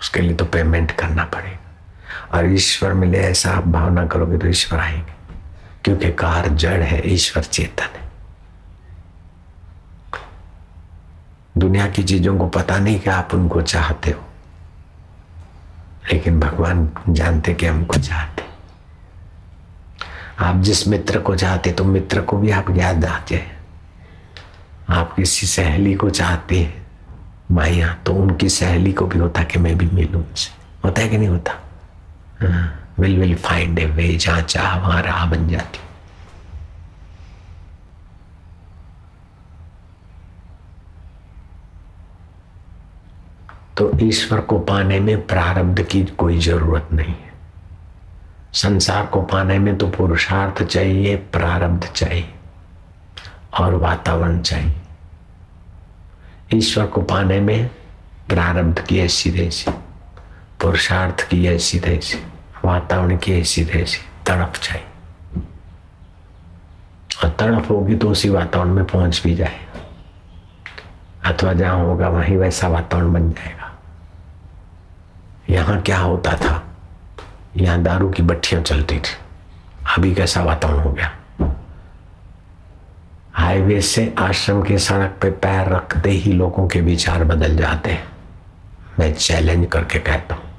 उसके 0.00 0.20
लिए 0.20 0.34
तो 0.34 0.44
पेमेंट 0.44 0.90
करना 0.90 1.24
पड़ेगा। 1.24 2.38
और 2.38 2.52
ईश्वर 2.52 2.92
मिले 2.92 3.18
ऐसा 3.18 3.50
आप 3.50 3.68
भावना 3.68 4.06
करोगे 4.06 4.38
तो 4.38 4.46
ईश्वर 4.46 4.78
आएँगे। 4.78 5.12
क्योंकि 5.84 6.12
कार 6.12 6.48
जड़ 6.48 6.82
है, 6.82 7.08
ईश्वर 7.08 7.42
चेतन 7.42 7.98
है। 7.98 8.10
दुनिया 11.58 11.86
की 11.86 12.02
चीज़ों 12.02 12.38
को 12.38 12.48
पता 12.48 12.78
नहीं 12.78 13.00
कि 13.00 13.10
आप 13.10 13.34
उनको 13.34 13.62
चाहते 13.62 14.10
हो। 14.10 14.24
लेकिन 16.12 16.40
भगवान 16.40 16.90
जानते 17.08 17.54
कि 17.54 17.66
हमको 17.66 17.94
चाहते 17.94 18.42
आप 20.38 20.60
जिस 20.62 20.86
मित्र 20.88 21.20
को 21.20 21.34
चाहते 21.36 21.72
तो 21.72 21.84
मित्र 21.84 22.20
को 22.20 22.36
भी 22.38 22.50
आप 22.50 22.70
याद 22.70 23.04
आते 23.04 23.34
हैं। 23.34 23.60
आप 24.90 25.12
किसी 25.14 25.46
सहेली 25.46 25.94
को 25.94 26.10
चाहते 26.10 26.60
हैं 26.60 26.86
माया 27.50 27.92
तो 28.06 28.14
उनकी 28.14 28.48
सहेली 28.48 28.92
को 28.92 29.06
भी 29.06 29.18
होता 29.18 29.42
कि 29.42 29.58
मैं 29.58 29.76
भी 29.78 29.86
मिलूं 29.86 30.22
उनसे। 30.22 30.50
होता 30.84 31.02
है 31.02 31.08
कि 31.08 31.18
नहीं 31.18 31.28
होता? 31.28 31.52
Will 33.00 33.18
will 33.20 33.34
find 33.34 33.78
a 33.78 33.84
way 33.86 34.08
जहाँ 34.16 34.42
चाह 34.42 34.76
वहाँ 34.78 35.02
राह 35.02 35.24
बन 35.30 35.48
जाती। 35.48 35.78
तो 43.76 43.90
ईश्वर 44.02 44.40
को 44.40 44.58
पाने 44.58 45.00
में 45.00 45.26
प्रारब्ध 45.26 45.82
की 45.82 46.02
कोई 46.04 46.38
ज़रूरत 46.38 46.88
नहीं 46.92 47.14
है। 47.14 47.31
संसार 48.52 49.06
को 49.06 49.22
पाने 49.22 49.58
में 49.58 49.76
तो 49.78 49.88
पुरुषार्थ 49.88 50.62
चाहिए, 50.62 51.16
प्रारब्ध 51.16 51.86
चाहिए 51.86 52.34
और 53.58 53.74
वातावरण 53.74 54.40
चाहिए। 54.40 54.74
ईश्वर 56.54 56.86
को 56.86 57.02
पाने 57.02 57.40
में 57.40 57.68
प्रारब्ध 58.28 58.80
की 58.80 58.98
ऐसी 58.98 59.30
तैसी 59.30 59.70
पुरुषार्थ 60.60 61.28
की 61.28 61.46
ऐसी 61.46 61.78
तैसी 61.80 62.18
वातावरण 62.64 63.16
की 63.16 63.32
ऐसी 63.40 63.64
तैसी 63.64 63.98
तड़प 64.26 64.52
चाहिए। 64.62 64.86
और 67.24 67.30
तड़प 67.30 67.70
होगी 67.70 67.96
तो 67.96 68.10
उसी 68.10 68.28
वातावरण 68.28 68.68
में 68.68 68.84
पहुँच 68.84 69.20
भी 69.24 69.34
जाए। 69.34 69.60
अथवा 71.24 71.52
जहाँ 71.52 71.78
होगा 71.78 72.08
वहीं 72.08 72.36
वैसा 72.36 72.68
वातावरण 72.68 73.12
बन 73.12 73.30
जाएगा। 73.30 73.72
यहाँ 75.50 75.80
क्या 75.82 75.98
होता 75.98 76.32
था? 76.32 76.71
यहाँ 77.56 77.82
दारू 77.82 78.08
की 78.10 78.22
बट्टियाँ 78.22 78.62
चलती 78.62 78.96
थी। 78.96 79.16
अभी 79.96 80.14
कैसा 80.14 80.42
वातावरण 80.42 80.78
हो 80.78 80.92
गया? 80.92 81.10
हाईवे 83.34 83.80
से 83.80 84.14
आश्रम 84.18 84.62
की 84.62 84.78
सड़क 84.78 85.18
पे 85.22 85.30
पैर 85.42 85.68
रखते 85.68 86.10
ही 86.10 86.32
लोगों 86.32 86.66
के 86.68 86.80
विचार 86.80 87.24
बदल 87.24 87.56
जाते 87.56 87.90
हैं। 87.90 88.06
मैं 88.98 89.12
चैलेंज 89.14 89.66
करके 89.72 89.98
कहता 89.98 90.34
हूँ, 90.34 90.50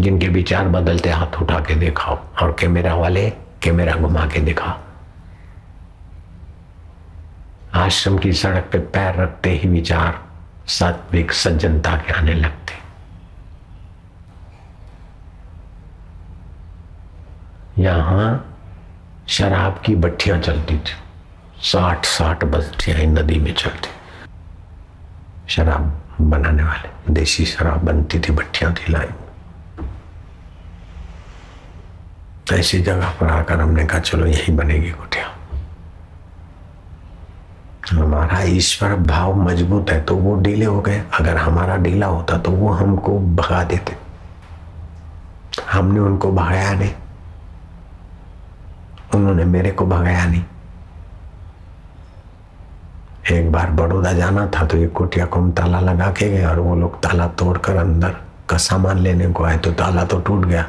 जिनके 0.00 0.28
विचार 0.28 0.68
बदलते 0.68 1.10
हाथ 1.10 1.40
उठा 1.42 1.60
के 1.60 1.74
दिखाओ 1.74 2.18
और 2.42 2.56
कैमरा 2.60 2.94
वाले 2.94 3.30
कैमरा 3.62 3.94
घुमा 3.94 4.26
के 4.26 4.40
दिखाओ। 4.40 4.76
आश्रम 7.76 8.18
की 8.18 8.32
सड़क 8.32 8.68
पे 8.72 8.78
पैर 8.78 9.14
रखते 9.14 9.50
ही 9.52 9.68
विचार 9.68 10.20
सात्विक 10.68 11.32
सज्जनता 11.32 11.96
के 11.96 12.12
आने 12.12 12.34
लगते। 12.34 12.87
यहाँ 17.78 18.44
शराब 19.28 19.80
की 19.86 19.94
भट्टियाँ 19.96 20.40
चलती 20.40 20.78
थी। 20.78 20.94
साठ 21.62 22.04
साठ 22.04 22.44
बस्तियाँ 22.44 22.98
नदी 22.98 23.38
में 23.38 23.54
चलती। 23.54 23.88
शराब 25.48 26.02
बनाने 26.20 26.62
वाले, 26.62 27.14
देसी 27.14 27.44
शराब 27.46 27.84
बनती 27.84 28.20
थी 28.20 28.32
भट्टियाँ 28.32 28.74
थी 28.74 28.92
लाइन 28.92 29.14
ऐसी 32.52 32.78
जगह 32.82 33.10
पर 33.10 33.26
आकर 33.26 33.60
हमने 33.60 33.84
कहा, 33.84 33.98
चलो, 33.98 34.26
यही 34.26 34.52
बनेगी 34.52 34.90
कुटिया 34.90 35.26
हमारा 37.92 38.40
ईश्वर 38.42 38.94
भाव 38.94 39.34
मज़बूत 39.34 39.90
है 39.90 40.00
तो 40.04 40.16
वो 40.16 40.34
ढीले 40.42 40.64
हो 40.64 40.80
गए। 40.80 41.02
अगर 41.20 41.36
हमारा 41.36 41.76
ढीला 41.76 42.06
होता 42.06 42.38
तो 42.38 42.50
वो 42.50 42.72
हमको 42.72 43.18
भगा 43.36 43.62
देते। 43.64 43.96
हमने 45.72 46.00
उनको 46.00 46.32
भगाया 46.32 46.72
नहीं। 46.72 46.94
उन्होंने 49.14 49.44
मेरे 49.44 49.70
को 49.70 49.86
भगाया 49.86 50.24
नहीं। 50.24 50.44
एक 53.32 53.50
बार 53.52 53.70
बड़ौदा 53.70 54.12
जाना 54.12 54.46
था 54.46 54.64
तो 54.66 54.76
एक 54.76 54.92
कुटिया 54.92 55.24
को 55.26 55.40
हम 55.40 55.50
ताला 55.52 55.80
लगा 55.80 56.10
के 56.12 56.28
गए 56.30 56.44
और 56.44 56.58
वो 56.58 56.74
लोग 56.76 57.00
ताला 57.02 57.26
तोड़कर 57.38 57.76
अंदर 57.76 58.14
का 58.48 58.56
सामान 58.56 58.98
लेने 58.98 59.26
को 59.28 59.44
आए 59.44 59.58
तो 59.58 59.72
ताला 59.72 60.04
तो 60.04 60.18
टूट 60.18 60.44
गया, 60.46 60.64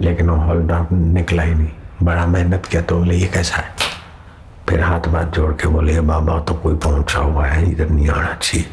लेकिन 0.00 0.30
वो 0.30 0.36
होल्डर 0.36 0.90
निकला 0.92 1.42
ही 1.42 1.54
नहीं। 1.54 1.70
बड़ा 2.02 2.26
मेहनत 2.26 2.66
किया 2.66 2.82
तो 2.82 2.98
बोले, 2.98 3.14
ये 3.14 3.26
कैसा 3.26 3.56
है? 3.56 3.74
फिर 4.68 4.80
हाथ 4.80 5.08
बात 5.08 5.34
जोड़ 5.34 5.52
के 5.52 5.68
बोले 5.68 6.00
बाबा 6.02 6.38
तो 6.40 6.54
कोई 6.54 6.76
पहुँचा 6.76 7.18
हुआ 7.18 7.46
है, 7.46 7.70
इधर 7.70 7.88
नहीं 7.88 8.08
आना 8.08 8.34
चाहिए। 8.34 8.66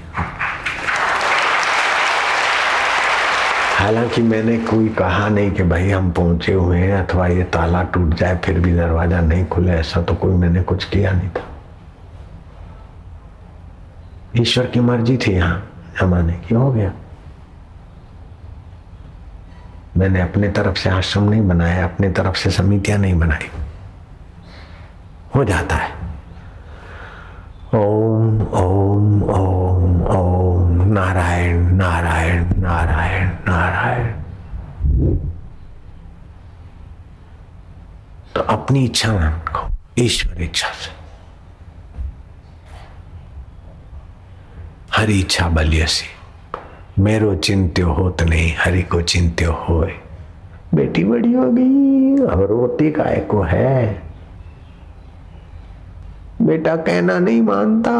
हालाँकि 3.77 4.21
मैंने 4.21 4.57
कोई 4.57 4.89
कहा 4.89 5.29
नहीं 5.29 5.51
कि 5.51 5.63
भाई 5.63 5.89
हम 5.89 6.11
पहुँचे 6.11 6.53
हुए 6.53 6.77
हैं 6.77 7.07
अथवा 7.07 7.27
ये 7.27 7.43
ताला 7.43 7.83
टूट 7.83 8.13
जाए, 8.13 8.37
फिर 8.37 8.59
भी 8.59 8.73
दरवाज़ा 8.75 9.21
नहीं 9.21 9.45
खुले, 9.45 9.71
ऐसा 9.71 10.01
तो 10.01 10.13
कोई 10.13 10.33
मैंने 10.33 10.63
कुछ 10.63 10.85
किया 10.85 11.11
नहीं 11.11 11.29
था। 11.29 11.45
ईश्वर 14.41 14.65
की 14.65 14.79
मर्ज़ी 14.79 15.17
थी 15.17 15.31
यहाँ, 15.31 15.69
जमाने 16.01 16.33
की, 16.33 16.55
हो 16.55 16.71
गया। 16.71 16.93
मैंने 19.97 20.21
अपने 20.21 20.49
तरफ़ 20.49 20.77
से 20.77 20.89
आश्रम 20.89 21.23
नहीं 21.23 21.47
बनाया, 21.47 21.83
अपने 21.83 22.09
तरफ़ 22.09 22.35
से 22.35 22.51
समितियाँ 22.51 22.99
नहीं 22.99 23.19
बनाई। 23.19 23.49
हो 25.35 25.43
जाता 25.43 25.75
है। 25.75 26.06
ओम 27.77 28.41
ओम 28.41 29.23
ओम 29.23 30.01
ओम। 30.03 30.81
नारायण 30.81 31.57
नारायण 31.57 32.43
नारायण 32.43 33.27
नारायण। 33.27 34.13
तो 38.35 38.41
अपनी 38.41 38.85
इच्छा 38.85 39.11
ना 39.11 39.29
रखो, 39.29 39.67
ईश्वर 39.99 40.41
इच्छा 40.41 40.67
से। 40.67 40.97
हरी 44.97 45.19
इच्छा 45.19 45.47
बलियसी 45.47 46.07
मेरो 47.03 47.35
चिंत्यो 47.35 47.93
होत 47.93 48.21
नहीं, 48.21 48.55
हरि 48.59 48.83
को 48.83 49.01
चिंत्यो 49.01 49.51
होए। 49.51 49.93
बेटी 50.73 51.03
बड़ी 51.03 51.33
हो 51.33 51.51
गई 51.51 52.25
अब 52.25 52.41
रोटी 52.41 52.91
काय 52.91 53.19
को 53.19 53.41
है। 53.41 54.06
बेटा 56.47 56.75
कहना 56.75 57.19
नहीं 57.19 57.41
मानता। 57.41 57.91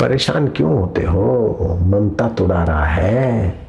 परेशान 0.00 0.48
क्यों 0.48 0.80
होते 0.80 1.02
हो? 1.02 1.78
ममता 1.82 2.28
तुड़ा 2.28 2.64
रहा 2.64 2.84
है। 2.84 3.60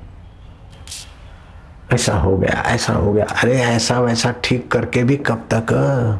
ऐसा 1.94 2.18
हो 2.18 2.38
गया, 2.38 2.64
ऐसा 2.64 2.94
हो 2.94 3.14
गया। 3.14 3.26
अरे 3.26 3.62
ऐसा 3.62 4.00
वैसा 4.00 4.34
ठीक 4.44 4.72
करके 4.72 5.04
भी 5.04 5.18
कब 5.18 5.48
तक? 5.54 6.20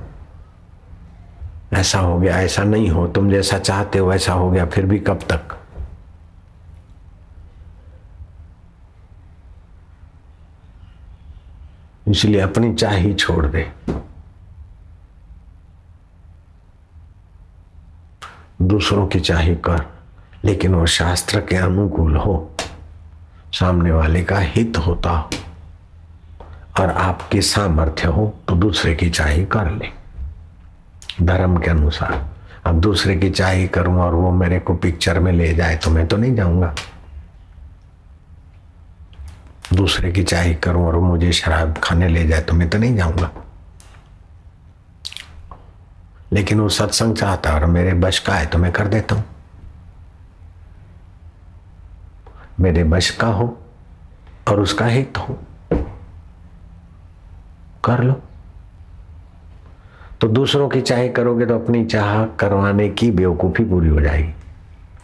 ऐसा 1.74 2.00
हो 2.00 2.20
गया, 2.20 2.42
ऐसा 2.42 2.64
नहीं 2.64 2.90
हो। 2.90 3.08
तुम 3.08 3.32
जैसा 3.32 3.58
चाहते 3.58 4.00
हो 4.00 4.08
वैसा 4.10 4.34
हो 4.34 4.52
गया, 4.52 4.66
फिर 4.66 4.86
भी 4.86 5.00
कब 5.00 5.20
तक? 5.32 5.42
इसलिए 12.08 12.42
अपनी 12.42 12.74
चाह 12.74 12.94
ही 12.94 13.14
छोड़ 13.14 13.46
दे। 13.46 13.72
दूसरों 18.62 19.06
की 19.08 19.20
चाहे 19.20 19.56
कर, 19.58 19.86
लेकिन 20.46 20.74
वो 20.76 20.86
शास्त्र 20.86 21.40
के 21.42 21.56
अनुकूल 21.56 22.16
हो, 22.16 22.36
सामने 23.54 23.92
वाले 23.92 24.24
का 24.24 24.40
हित 24.40 24.78
होता। 24.78 25.10
हो 25.12 26.80
और 26.80 26.90
आपके 26.90 27.42
सामर्थ्य 27.42 28.08
हो 28.08 28.34
तो 28.48 28.56
दूसरे 28.56 28.94
की 28.96 29.10
चाहे 29.10 29.44
कर 29.46 29.72
ले। 29.72 29.90
धर्म 31.22 31.58
के 31.58 31.70
अनुसार, 31.70 32.26
अब 32.66 32.80
दूसरे 32.82 33.16
की 33.16 33.30
चाहे 33.30 33.68
करूँ 33.68 34.00
और 34.02 34.14
वो 34.14 34.32
मेरे 34.32 34.60
को 34.60 34.76
पिक्चर 34.76 35.20
में 35.20 35.32
ले 35.32 35.54
जाए 35.54 35.76
तो 35.76 35.92
मैं 35.92 36.08
तो 36.08 36.18
नहीं 36.18 36.36
जाऊँगा। 36.36 36.74
दूसरे 39.74 40.12
की 40.12 40.24
चाहे 40.24 40.54
करूँ 40.56 40.86
और 40.88 40.96
वो 40.96 41.02
मुझे 41.02 41.32
शराब 41.34 41.78
खाने 41.84 42.08
ले 42.08 42.28
जाए 42.28 42.42
तो 42.42 42.54
मैं 42.54 42.70
तो 42.70 42.78
नहीं 42.78 42.96
जाऊँगा। 42.96 43.32
लेकिन 46.34 46.60
वो 46.60 46.70
सत्संग 46.70 47.16
चाहता 47.16 47.54
और 47.54 47.66
मेरे 47.66 47.94
बश 47.94 48.20
का 48.20 48.34
है 48.34 48.46
तो 48.46 48.58
मैं 48.58 48.72
कर 48.72 48.88
देता 48.88 49.16
हूँ। 49.16 49.24
मेरे 52.60 52.84
बश 52.84 53.10
का 53.10 53.28
हो 53.28 53.58
और 54.48 54.60
उसका 54.60 54.86
हित 54.86 55.18
हो। 55.18 55.40
कर 57.86 58.04
लो। 58.04 58.22
तो 60.22 60.28
दूसरों 60.28 60.70
की 60.70 60.82
चाह 60.82 61.08
करोगे 61.08 61.46
तो 61.46 61.56
अपनी 61.56 61.86
चाह 61.86 62.26
करवाने 62.26 62.90
की 62.90 63.12
बेवकूफ़ी 63.12 63.66
पूरी 63.66 63.90
हो 63.90 64.02
जाएगी। 64.02 64.34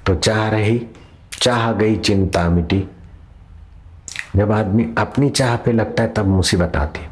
तो 0.06 0.16
चाह 0.16 0.50
रही, 0.50 0.88
चाह 1.34 1.72
गई 1.72 1.96
चिंता 1.96 2.50
मिटी। 2.50 2.88
जब 4.36 4.52
आदमी 4.52 4.96
अपनी 4.98 5.30
चाह 5.30 5.56
पे 5.58 5.72
लगता 5.72 6.04
है 6.04 6.14
तब 6.14 6.26
मुसीबत 6.26 6.76
आती 6.76 7.08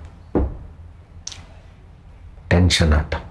टेंशन 2.50 2.94
आता। 2.94 3.25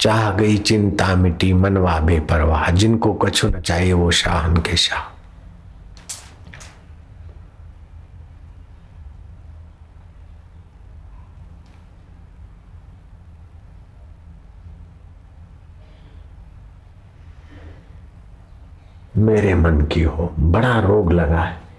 चाह 0.00 0.30
गई 0.30 0.58
चिंता 0.58 1.14
मिटी 1.14 1.52
मनवा 1.52 1.98
बेपरवाह। 2.00 2.70
जिनको 2.70 3.12
कछु 3.12 3.48
न 3.48 3.60
चाहिए 3.60 3.92
वो 3.92 4.10
शाह 4.10 4.54
के 4.54 4.76
शाह। 4.76 5.16
मेरे 19.16 19.54
मन 19.54 19.80
की 19.80 20.02
हो, 20.02 20.34
बड़ा 20.38 20.80
रोग 20.80 21.12
लगा 21.12 21.40
है। 21.40 21.69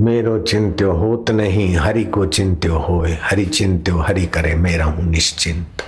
मेरो 0.00 0.38
चिंत्यो 0.38 0.92
होत 0.92 1.30
नहीं, 1.30 1.76
हरि 1.76 2.04
को 2.04 2.26
चिंत्यो 2.26 2.76
होए 2.78 3.10
हरि 3.22 3.44
चिंत्यो 3.44 3.96
हरि 3.98 4.26
करे 4.26 4.54
मेरा 4.54 4.84
हूँ 4.84 5.04
निश्चिंत। 5.10 5.82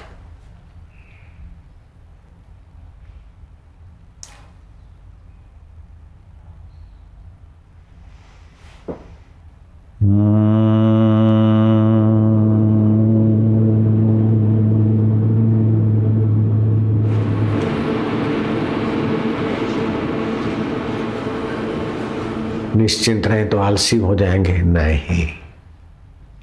निश्चिंत 23.02 23.26
रहे 23.26 23.44
तो 23.44 23.58
आलसी 23.58 23.96
हो 23.98 24.14
जाएँगे। 24.14 24.58
नहीं, 24.58 25.28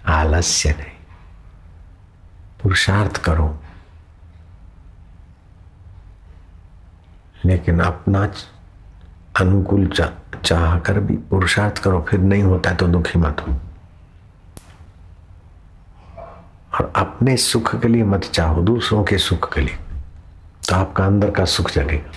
आलस्य 0.06 0.70
नहीं। 0.70 1.06
पुरुषार्थ 2.64 3.18
करो। 3.18 3.60
लेकिन 7.46 7.80
अपना 7.80 8.34
अनुकूल 9.40 9.88
चाह 10.46 10.80
कर 10.80 11.00
भी 11.00 11.16
पुरुषार्थ 11.16 11.78
करो, 11.78 12.06
फिर 12.10 12.20
नहीं 12.20 12.44
होता 12.44 12.74
तो 12.74 12.88
दुखी 12.88 13.20
मत 13.20 13.46
हो। 13.50 13.54
और 16.74 16.94
अपने 16.96 17.38
सुख 17.38 17.82
के 17.82 17.88
लिए 17.88 18.04
मत 18.04 18.22
चाहो, 18.22 18.62
दूसरों 18.62 19.04
के 19.04 19.18
सुख 19.18 19.56
के 19.56 19.62
लिए। 19.62 19.80
तो 20.70 20.76
आपका 20.76 21.06
अंदर 21.06 21.32
का 21.32 21.46
सुख 21.46 21.72
जगेगा। 21.72 22.12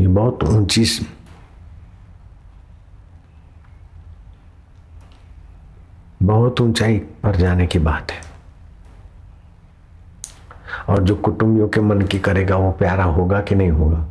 ये 0.00 0.06
बहुत 0.06 0.44
ऊँची 0.44 1.06
बहुत 6.22 6.60
ऊंचाई 6.60 6.98
पर 6.98 7.36
जाने 7.36 7.66
की 7.66 7.78
बात 7.78 8.10
है। 8.10 8.20
और 10.88 11.02
जो 11.02 11.16
कुटुंबियों 11.16 11.68
के 11.68 11.80
मन 11.80 12.02
की 12.02 12.18
करेगा, 12.18 12.56
वो 12.56 12.72
प्यारा 12.72 13.04
होगा 13.04 13.40
कि 13.40 13.54
नहीं 13.54 13.70
होगा? 13.70 14.06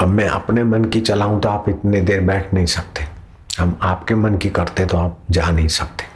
अब 0.00 0.08
मैं 0.08 0.28
अपने 0.28 0.64
मन 0.64 0.84
की 0.84 1.00
चलाऊं 1.00 1.40
तो 1.40 1.48
आप 1.48 1.68
इतने 1.68 2.00
देर 2.00 2.20
बैठ 2.20 2.54
नहीं 2.54 2.66
सकते। 2.66 3.04
हम 3.58 3.78
आपके 3.82 4.14
मन 4.14 4.36
की 4.38 4.50
करते 4.50 4.86
तो 4.86 4.98
आप 4.98 5.18
जा 5.30 5.50
नहीं 5.50 5.68
सकते। 5.68 6.13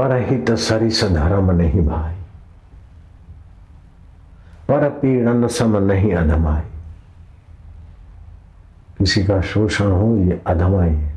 परहित 0.00 0.50
सरिस 0.50 1.04
धर्म 1.04 1.50
नहीं 1.50 1.80
भाई। 1.86 2.14
पर 4.68 4.88
पीड़न 4.90 5.46
सम 5.48 5.76
नहीं 5.76 6.14
अधमाई। 6.14 6.60
किसी 8.98 9.24
का 9.24 9.40
शोषण 9.40 9.90
हो 9.90 10.16
ये 10.16 10.40
अधमाई 10.46 10.88
है, 10.88 11.12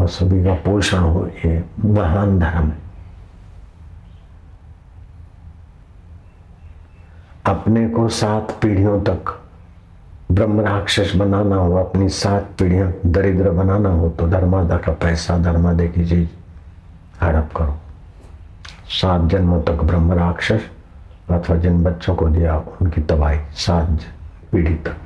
और 0.00 0.08
सभी 0.08 0.44
का 0.44 0.54
पोषण 0.54 0.98
हो 0.98 1.26
ये 1.46 1.64
महान 1.84 2.38
धर्म 2.38 2.68
है। 2.68 2.78
अपने 7.46 7.88
को 7.88 8.08
सात 8.08 8.58
पीढ़ियों 8.62 9.00
तक 9.02 9.38
ब्रह्म 10.32 10.60
राक्षस 10.60 11.16
बनाना 11.16 11.56
हो, 11.56 11.76
अपनी 11.76 12.08
सात 12.08 12.50
पीढ़ियाँ 12.58 12.92
दरिद्र 13.06 13.50
बनाना 13.50 13.88
हो 13.88 14.08
तो 14.10 14.28
धर्मादा 14.28 14.76
का 14.76 14.92
पैसा 14.92 15.38
धर्मादे 15.38 15.88
की 15.88 16.06
चीज़ 16.06 16.28
हड़प 17.24 17.50
करो। 17.56 17.79
सात 18.90 19.30
जन्मों 19.30 19.60
तक 19.62 19.82
ब्रह्म 19.82 20.12
राक्षस 20.12 20.62
अथवा 21.30 21.56
जिन 21.56 21.82
बच्चों 21.84 22.14
को 22.14 22.28
दिया 22.28 22.56
उनकी 22.82 23.00
तबाही, 23.02 23.38
सात 23.56 24.00
पीढ़ी 24.52 24.74
तक 24.74 24.96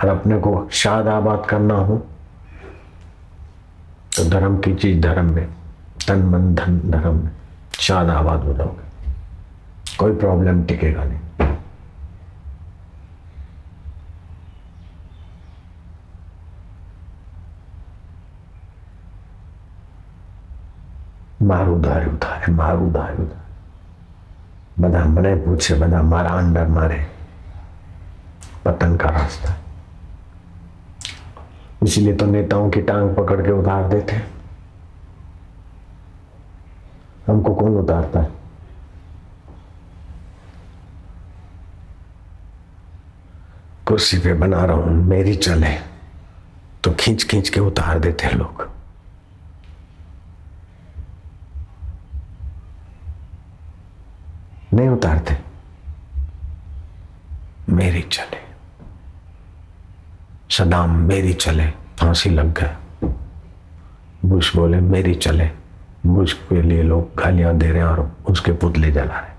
और 0.00 0.08
अपने 0.08 0.38
को 0.40 0.68
शाद 0.72 1.08
आबाद 1.08 1.46
करना 1.50 1.74
हो 1.74 1.96
तो 4.16 4.24
धर्म 4.30 4.58
की 4.58 4.74
चीज़ 4.74 5.00
धर्म 5.02 5.32
में, 5.34 5.46
तन 6.08 6.22
मन 6.26 6.54
धन 6.54 6.80
धर्म 6.90 7.16
में 7.16 7.30
शाद 7.80 8.10
आबाद 8.10 8.44
हो 8.44 8.54
जाओगे। 8.54 8.84
कोई 9.98 10.14
प्रॉब्लम 10.16 10.62
टिकेगा 10.64 11.04
नहीं 11.04 11.20
મારું 21.42 21.80
ધાર્યું 22.41 22.55
થાય 22.55 22.55
મારું 22.55 22.89
ધાર્યું 22.93 23.27
થાય 23.27 23.45
બધા 24.81 25.05
મને 25.07 25.35
પૂછે 25.45 25.75
બધા 25.75 26.01
મારા 26.05 26.33
અંડર 26.37 26.67
મારે 26.69 26.99
पतन 28.65 28.95
का 28.97 29.09
रास्ता 29.09 29.55
इसलिए 31.83 32.13
तो 32.13 32.25
नेताओं 32.25 32.69
की 32.69 32.81
टांग 32.81 33.15
पकड़ 33.15 33.41
के 33.41 33.51
उतार 33.51 33.87
देते 33.89 34.15
हमको 37.27 37.53
कौन 37.55 37.77
उतारता 37.77 38.19
है 38.19 38.31
कुर्सी 43.87 44.17
पे 44.19 44.33
बना 44.35 44.63
रहा 44.65 44.75
हूं 44.77 44.95
मेरी 45.05 45.35
चले 45.37 45.73
तो 46.83 46.91
खींच 46.99 47.23
खींच 47.23 47.49
के 47.49 47.59
उतार 47.61 47.99
देते 47.99 48.27
हैं 48.27 48.33
लोग 48.33 48.69
नहीं 54.82 54.90
उतारते। 54.92 55.38
मेरी 57.68 58.02
चले। 58.02 58.38
सदाम 60.50 60.90
मेरी 60.90 61.32
चले। 61.32 61.70
फांसी 61.70 62.30
लग 62.30 62.60
गए। 62.60 62.76
बुश 64.24 64.56
बोले, 64.56 64.80
मेरी 64.80 65.14
चले। 65.14 65.50
बुश 66.06 66.32
के 66.32 66.62
लिए 66.62 66.82
लोग 66.82 67.14
गालियाँ 67.14 67.56
दे 67.56 67.70
रहे 67.70 67.78
हैं 67.78 67.88
और 67.88 68.16
उसके 68.28 68.52
पुतले 68.52 68.90
जला 68.90 69.18
रहे 69.18 69.32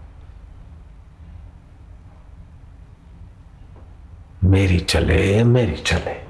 मेरी 4.43 4.79
चले 4.79 5.43
मेरी 5.43 5.75
चले। 5.75 6.23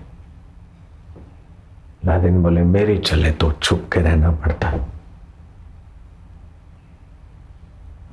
लादिन 2.05 2.43
बोले, 2.43 2.61
मेरी 2.61 2.97
चले 2.97 3.31
तो 3.31 3.51
छुप 3.51 3.89
के 3.93 3.99
रहना 3.99 4.31
पड़ता 4.31 4.69
है। 4.69 5.02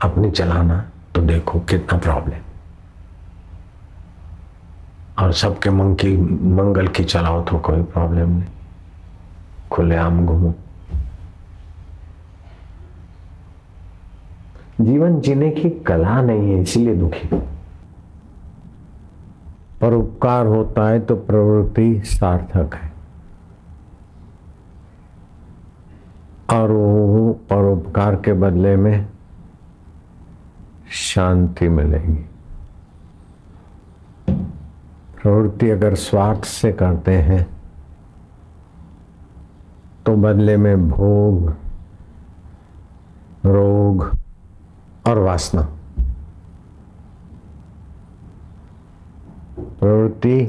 अपनी 0.03 0.31
चलाना 0.31 0.91
तो 1.15 1.23
देखो 1.23 1.61
कितना 1.61 1.99
प्रॉब्लम 1.99 2.37
और 5.19 5.33
सबके 5.33 5.71
मंग 5.71 5.97
की, 5.97 6.17
मंगल 6.47 6.89
की 6.89 7.05
चलाओ 7.05 7.43
तो 7.43 7.59
कोई 7.59 7.83
प्रॉब्लम 7.83 8.31
नहीं। 8.31 8.49
खुले 9.71 9.97
आम 9.97 10.27
घूमो। 10.27 10.55
जीवन 14.81 15.21
जीने 15.21 15.51
की 15.51 15.71
कला 15.71 16.23
नहीं 16.23 16.53
है, 16.53 16.63
इसीलिए 16.63 16.95
दुखी। 16.95 17.29
पर 19.81 19.93
उपकार 19.93 20.47
होता 20.47 20.89
है 20.89 21.01
तो 21.01 21.17
प्रवृत्ति 21.17 22.03
सार्थक 22.05 22.75
है। 22.75 22.93
और 26.59 26.71
वो 26.71 27.33
परोपकार 27.51 28.15
के 28.15 28.33
बदले 28.33 28.77
में 28.77 29.07
शांति 30.91 31.69
मिलेगी। 31.69 32.27
प्रवृत्ति 35.23 35.71
अगर 35.71 35.95
स्वार्थ 35.95 36.45
से 36.45 36.73
करते 36.73 37.17
हैं 37.17 37.47
तो 40.07 40.17
बदले 40.17 40.57
में 40.57 40.89
भोग, 40.89 41.55
रोग 43.47 44.11
और 45.07 45.19
वासना। 45.19 45.63
प्रवृत्ति 49.81 50.45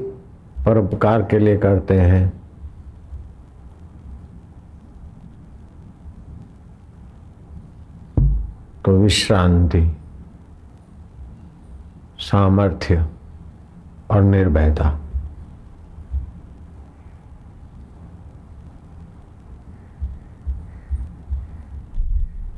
परोपकार 0.65 1.21
के 1.21 1.39
लिए 1.39 1.57
करते 1.57 1.99
हैं 2.01 2.27
तो 8.85 8.97
विश्रांति। 8.97 9.89
सामर्थ्य 12.21 13.05
और 14.11 14.21
निर्भयता। 14.21 14.99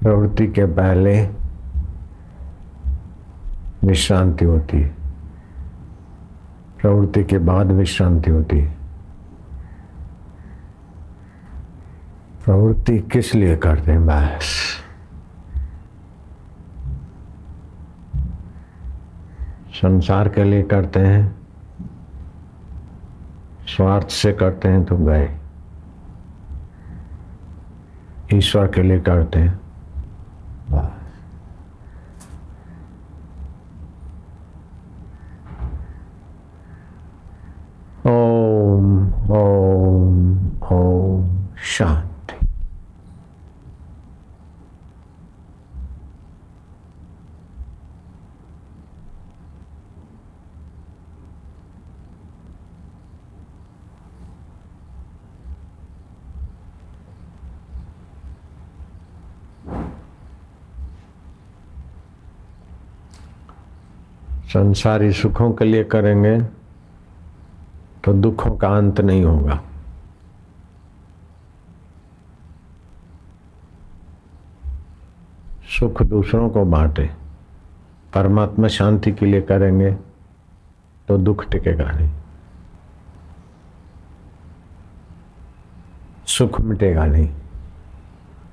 प्रवृत्ति 0.01 0.47
के 0.47 0.65
पहले 0.65 1.29
विश्रांति 3.83 4.45
होती 4.45 4.81
है। 4.81 4.95
प्रवृत्ति 6.81 7.23
के 7.23 7.37
बाद 7.37 7.71
विश्रांति 7.71 8.31
होती 8.31 8.59
है। 8.59 8.77
प्रवृत्ति 12.45 12.99
किस 12.99 13.35
लिए 13.35 13.55
करते 13.55 13.91
हैं? 13.91 14.05
बस। 14.05 14.82
संसार 19.83 20.29
के 20.29 20.43
लिए 20.43 20.63
करते 20.63 20.99
हैं, 20.99 21.35
स्वार्थ 23.67 24.09
से 24.09 24.31
करते 24.33 24.67
हैं 24.67 24.83
तो 24.85 24.97
गए। 24.97 25.27
ईश्वर 28.33 28.67
के 28.67 28.83
लिए 28.83 28.99
करते 28.99 29.39
हैं। 29.39 29.59
ओम 38.05 39.13
ओम 39.31 40.47
ओम, 40.71 41.47
शांति। 41.57 42.12
संसारी 64.53 65.11
सुखों 65.11 65.51
के 65.51 65.65
लिए 65.65 65.83
करेंगे 65.83 66.39
तो 68.03 68.13
दुखों 68.13 68.51
का 68.57 68.67
अंत 68.67 68.99
नहीं 69.01 69.23
होगा। 69.23 69.59
सुख 75.69 76.01
दूसरों 76.03 76.49
को 76.49 76.65
बांटे, 76.65 77.09
परमात्मा 78.13 78.67
शांति 78.67 79.11
के 79.11 79.25
लिए 79.25 79.41
करेंगे 79.41 79.91
तो 81.07 81.17
दुख 81.17 81.45
टिकेगा 81.49 81.91
नहीं। 81.91 82.11
सुख 86.27 86.61
मिटेगा 86.61 87.05
नहीं, 87.05 87.29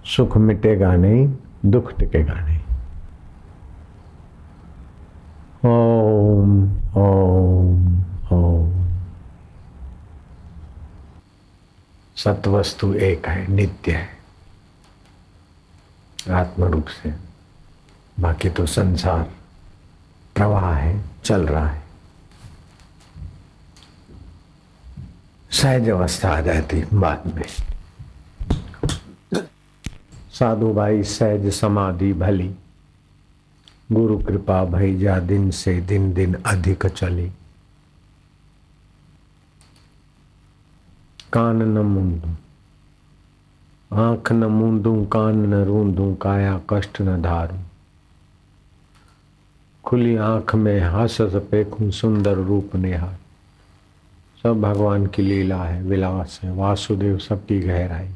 सुख 0.06 0.36
मिटेगा 0.38 0.94
नहीं, 0.96 1.28
दुख 1.66 1.92
टिकेगा 1.98 2.40
नहीं। 2.40 2.58
सत्वस्तु 12.24 12.94
एक 12.94 13.26
है, 13.26 13.46
नित्य 13.50 13.92
है। 13.92 14.09
आत्म 16.30 16.64
रूप 16.64 16.87
से। 16.87 17.14
बाकी 18.20 18.50
तो 18.50 18.66
संसार, 18.66 19.22
प्रवाह 20.35 20.74
है, 20.74 21.04
चल 21.24 21.46
रहा 21.46 21.66
है। 21.66 21.83
सहज 25.50 25.88
अवस्था 25.88 26.28
आ 26.30 26.40
जाती 26.40 26.85
बाद 26.94 27.35
में। 27.35 27.48
साधु 30.33 30.72
भाई, 30.72 31.02
सहज 31.02 31.52
समाधि 31.52 32.12
भली। 32.12 32.54
गुरु 33.92 34.18
कृपा 34.18 34.64
भई, 34.64 34.98
जा 34.98 35.18
दिन 35.18 35.50
से 35.50 35.80
दिन 35.80 36.14
दिन 36.14 36.35
अधिक 36.35 36.87
चली। 36.87 37.33
कान 41.33 41.57
न 41.57 41.79
मूंदू। 41.79 42.29
आँख 43.97 44.33
न 44.33 44.45
मूंदू, 44.45 45.05
कान 45.05 45.38
न 45.38 45.55
रूंदू, 45.55 46.14
काया 46.14 46.61
कष्ट 46.71 47.01
न 47.01 47.23
धारू। 47.23 47.57
खुली 49.85 50.16
आँख 50.16 50.55
में 50.55 50.81
हस 50.81 51.19
पेखू 51.21 51.90
सुंदर 51.90 52.35
रूप 52.35 52.77
निहार। 52.77 53.16
सब 54.43 54.61
भगवान 54.61 55.07
की 55.07 55.23
लीला 55.23 55.64
है, 55.64 55.83
विलास 55.83 56.40
है, 56.43 56.53
वासुदेव 56.53 57.19
सबकी 57.19 57.61
गहराई। 57.61 58.09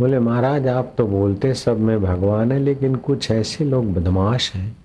बोले, 0.00 0.18
महाराज, 0.18 0.68
आप 0.68 0.94
तो 0.98 1.06
बोलते 1.06 1.54
सब 1.54 1.78
में 1.78 2.02
भगवान 2.02 2.52
है, 2.52 2.58
लेकिन 2.58 2.96
कुछ 2.96 3.30
ऐसे 3.30 3.64
लोग 3.64 3.94
बदमाश 3.94 4.54
हैं। 4.54 4.81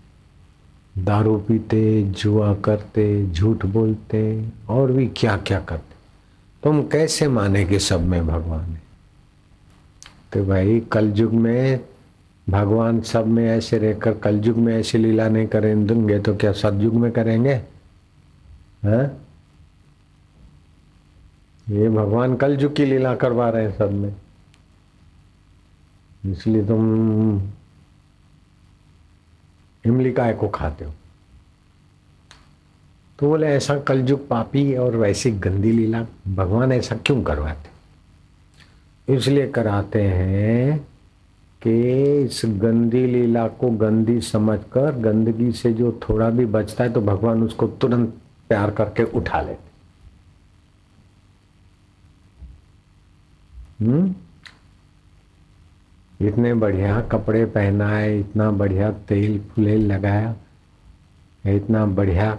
दारू 0.98 1.38
पीते, 1.38 2.04
जुआ 2.04 2.54
करते, 2.54 3.32
झूठ 3.32 3.66
बोलते 3.66 4.50
और 4.70 4.92
भी 4.92 5.08
क्या 5.08 5.38
क्या 5.38 5.60
करते। 5.60 5.96
तुम 6.64 6.82
कैसे 6.82 7.28
माने 7.28 7.66
कि 7.66 7.80
सब 7.80 8.02
में 8.02 8.28
भगवान 8.28 8.62
है? 8.62 8.82
तो 10.34 10.46
भाई, 10.46 10.80
कलयुग 10.80 11.34
में 11.34 11.80
भगवान 12.50 13.02
सब 13.02 13.28
में 13.28 13.48
ऐसे 13.48 13.78
रहकर, 13.78 14.14
कलयुग 14.14 14.58
में 14.58 14.78
ऐसी 14.78 14.98
लीला 14.98 15.30
नहीं 15.30 15.48
करेंगे 15.48 16.20
तो 16.20 16.36
क्या 16.36 16.52
सतयुग 16.52 16.94
में 16.94 17.12
करेंगे? 17.12 17.54
हैं? 18.84 19.12
ये 21.70 21.90
भगवान 21.90 22.36
कलयुग 22.36 22.76
की 22.76 22.86
लीला 22.86 23.16
करवा 23.16 23.50
रहे 23.50 23.64
हैं 23.64 23.78
सब 23.78 23.92
में। 23.92 24.16
इसलिए 26.32 26.66
तुम 26.66 27.42
इमली 29.88 30.12
काय 30.12 30.34
को 30.34 30.48
खाते 30.48 30.86
हो। 30.86 30.94
तो 33.20 33.30
बोले, 33.30 33.48
ऐसा 33.48 33.80
कलयुग 33.80 34.28
पापी 34.28 34.76
और 34.76 34.96
वैसी 34.96 35.32
गंदी 35.32 35.72
लीला, 35.72 36.06
भगवान 36.28 36.72
ऐसा 36.72 36.96
क्यों 37.06 37.24
करवाते? 37.24 37.78
इसलिए 39.16 39.48
कराते 39.48 40.02
हैं 40.02 40.88
कि 41.62 41.82
इस 42.22 42.42
गंदी 42.46 43.08
लीला 43.08 43.48
को 43.48 43.70
गंदी 43.70 44.22
समझकर, 44.22 44.92
गंदगी 44.92 45.52
से 45.52 45.74
जो 45.74 46.00
थोड़ा 46.10 46.30
भी 46.30 46.46
बचता 46.46 46.84
है 46.84 46.94
तो 46.94 47.02
भगवान 47.02 47.44
उसको 47.44 47.68
तुरंत 47.68 48.14
प्यार 48.50 48.72
करके 48.72 49.04
उठा 49.04 49.42
लेते। 49.42 49.68
हम्म? 53.86 54.16
इतने 56.22 56.54
बढ़िया 56.54 57.00
कपड़े 57.02 57.46
पहनाए, 57.46 58.20
इतना 58.20 58.50
बढ़िया 58.52 58.92
तेल 59.08 59.40
फुलेल 59.50 59.86
लगाया, 59.92 60.36
इतना 61.46 61.86
बढ़िया 61.86 62.32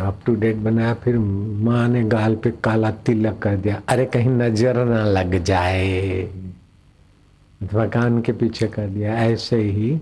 अप 0.00 0.20
टू 0.26 0.34
डेट 0.34 0.56
बनाया, 0.56 0.94
फिर 0.94 1.18
माँ 1.18 1.88
ने 1.88 2.02
गाल 2.04 2.34
पे 2.36 2.50
काला 2.64 2.90
तिलक 3.06 3.38
कर 3.38 3.56
दिया, 3.56 3.80
अरे 3.88 4.04
कहीं 4.06 4.30
नज़र 4.30 4.84
ना 4.84 5.04
लग 5.04 5.42
जाए। 5.44 6.22
अथवा 7.60 7.86
कान 7.86 8.20
के 8.22 8.32
पीछे 8.32 8.68
कर 8.68 8.86
दिया, 8.86 9.14
ऐसे 9.14 9.56
ही 9.56 10.00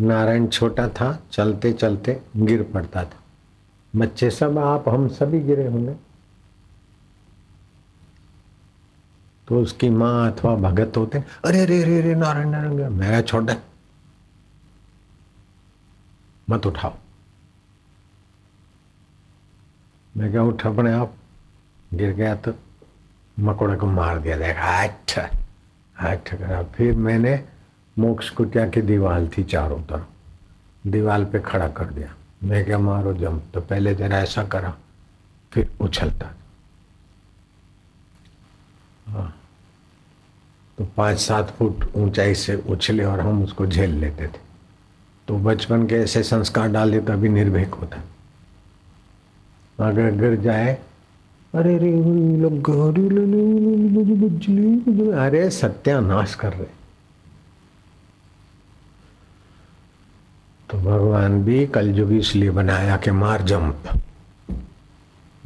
नारायण 0.00 0.46
छोटा 0.46 0.88
था, 0.88 1.18
चलते 1.32 1.72
चलते 1.72 2.22
गिर 2.36 2.62
पड़ता 2.74 3.04
था। 3.04 3.20
बच्चे 3.96 4.30
सब, 4.30 4.58
आप, 4.58 4.88
हम 4.88 5.08
सभी 5.08 5.40
गिरे 5.40 5.66
होंगे। 5.66 5.94
तो 9.48 9.60
उसकी 9.60 9.90
माँ 9.90 10.30
अथवा 10.32 10.54
भगत 10.56 10.96
होते, 10.96 11.18
अरे 11.18 11.60
अरे 11.60 11.82
अरे 11.82 11.98
अरे, 11.98 12.14
नारायण 12.14 12.48
नारायण 12.48 12.90
मेरा 12.90 13.20
छोटा 13.22 13.56
मत 16.50 16.66
उठाओ। 16.66 16.94
मैं 20.16 20.30
क्या 20.30 20.42
उठ 20.42 20.66
अपने 20.66 20.92
आप। 20.92 21.14
गिर 21.94 22.12
गया 22.12 22.34
तो 22.36 22.52
मकोड़े 23.38 23.76
को 23.76 23.86
मार 23.86 24.18
दिया, 24.18 24.36
देखा 24.36 24.82
अच्छा 24.82 25.22
अच्छा 25.96 26.62
फिर 26.62 26.96
मैंने 26.96 27.36
मोक्ष 27.98 28.32
की 28.54 28.82
दीवाल 28.82 29.28
थी 29.28 29.44
चारों 29.44 29.78
तरफ़। 29.78 30.04
दीवार 30.88 31.24
पे 31.24 31.40
खड़ा 31.40 31.68
कर 31.68 31.84
दिया। 31.84 32.14
मैं 32.44 32.64
क्या 32.64 32.78
मारो 32.78 33.14
जम? 33.14 33.40
तो 33.54 33.60
पहले 33.60 33.94
जरा 33.94 34.18
ऐसा 34.18 34.44
करा, 34.44 34.74
फिर 35.52 35.70
उछलता। 35.80 36.34
हाँ। 39.06 39.36
तो 40.78 40.88
पाँच 40.96 41.18
सात 41.18 41.50
फुट 41.50 41.84
ऊंचाई 41.96 42.34
से 42.34 42.56
उछले 42.56 43.04
और 43.04 43.20
हम 43.20 43.42
उसको 43.44 43.66
झेल 43.66 43.90
लेते 43.90 44.26
थे। 44.26 44.40
तो 45.28 45.38
बचपन 45.38 45.86
के 45.86 45.94
ऐसे 45.94 46.22
संस्कार 46.22 46.68
डाले 46.68 46.98
अभी 46.98 47.28
निर्भीक 47.28 47.74
होता। 47.74 48.00
अगर 49.86 50.10
गिर 50.10 50.40
जाए, 50.40 50.78
अरे 51.54 51.78
रे 51.78 51.92
लोग, 52.36 52.70
अरे 55.14 55.50
सत्यानाश 55.50 56.34
कर 56.34 56.52
रहे। 56.52 56.81
तो 60.72 60.78
भगवान 60.78 61.44
भी 61.44 61.66
कलयुग 61.66 62.12
इसलिए 62.12 62.50
बनाया 62.50 62.96
कि 62.96 63.10
मार 63.10 63.42
जंप। 63.42 64.00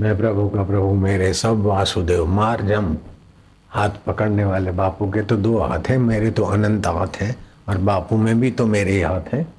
मैं 0.01 0.17
प्रभु 0.17 0.49
का 0.49 0.65
प्रभु, 0.65 0.95
मेरे 0.95 1.35
सब 1.35 1.63
वासुदेव, 1.63 2.27
मार 2.27 2.63
जंप। 2.63 3.03
हाथ 3.71 3.91
पकड़ने 4.07 4.45
वाले 4.45 4.71
बापू 4.71 5.11
के 5.11 5.23
तो 5.23 5.37
दो 5.37 5.59
हाथ 5.59 5.79
हैं, 5.89 5.99
मेरे 5.99 6.31
तो 6.31 6.45
अनंत 6.45 6.87
हाथ 6.87 7.17
हैं, 7.17 7.37
और 7.69 7.79
बापू 7.79 8.17
में 8.17 8.41
भी 8.41 8.51
तो 8.51 8.67
मेरे 8.67 8.93
ही 8.93 9.01
हाथ 9.01 9.35
हैं। 9.35 9.55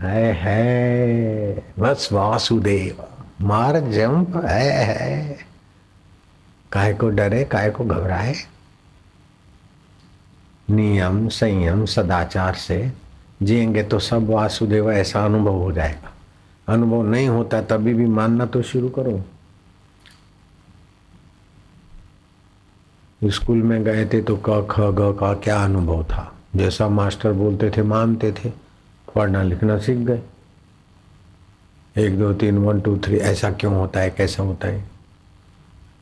है 0.00 0.32
है, 0.32 1.64
बस 1.78 2.08
वासुदेव, 2.12 3.04
मार 3.40 3.80
जंप, 3.80 4.36
है 4.36 4.84
है। 4.84 5.38
काय 6.72 6.94
को 6.94 7.08
डरे, 7.08 7.44
काय 7.44 7.70
को 7.70 7.84
घबराए? 7.84 8.34
नियम 10.70 11.28
संयम 11.28 11.86
सदाचार 11.86 12.54
से 12.54 13.03
जिएँगे 13.42 13.82
तो 13.82 13.98
सब 13.98 14.30
वासुदेव 14.30 14.92
ऐसा 14.92 15.24
अनुभव 15.24 15.52
हो 15.52 15.72
जाएगा। 15.72 16.12
अनुभव 16.68 17.02
नहीं 17.02 17.28
होता 17.28 17.62
तभी 17.62 17.94
भी 17.94 18.06
मानना 18.06 18.46
तो 18.46 18.62
शुरू 18.62 18.88
करो। 18.88 19.24
स्कूल 23.24 23.62
में 23.62 23.84
गए 23.84 24.06
थे 24.06 24.22
तो 24.22 24.36
क, 24.36 24.68
ख, 24.70 24.80
ग 24.80 25.16
का 25.20 25.34
क्या 25.34 25.64
अनुभव 25.64 26.04
था? 26.04 26.34
जैसा 26.56 26.88
मास्टर 26.88 27.32
बोलते 27.32 27.70
थे, 27.70 27.82
मानते 27.82 28.32
थे। 28.32 28.52
पढ़ना 29.14 29.42
लिखना 29.42 29.78
सीख 29.78 29.96
गए। 29.96 30.22
एक, 31.98 32.18
दो, 32.18 32.34
तीन, 32.34 32.58
वन, 32.58 32.80
टू, 32.80 32.98
थ्री, 32.98 33.16
ऐसा 33.16 33.52
क्यों 33.52 33.74
होता 33.74 34.00
है, 34.00 34.10
कैसा 34.10 34.42
होता 34.42 34.68
है? 34.68 34.84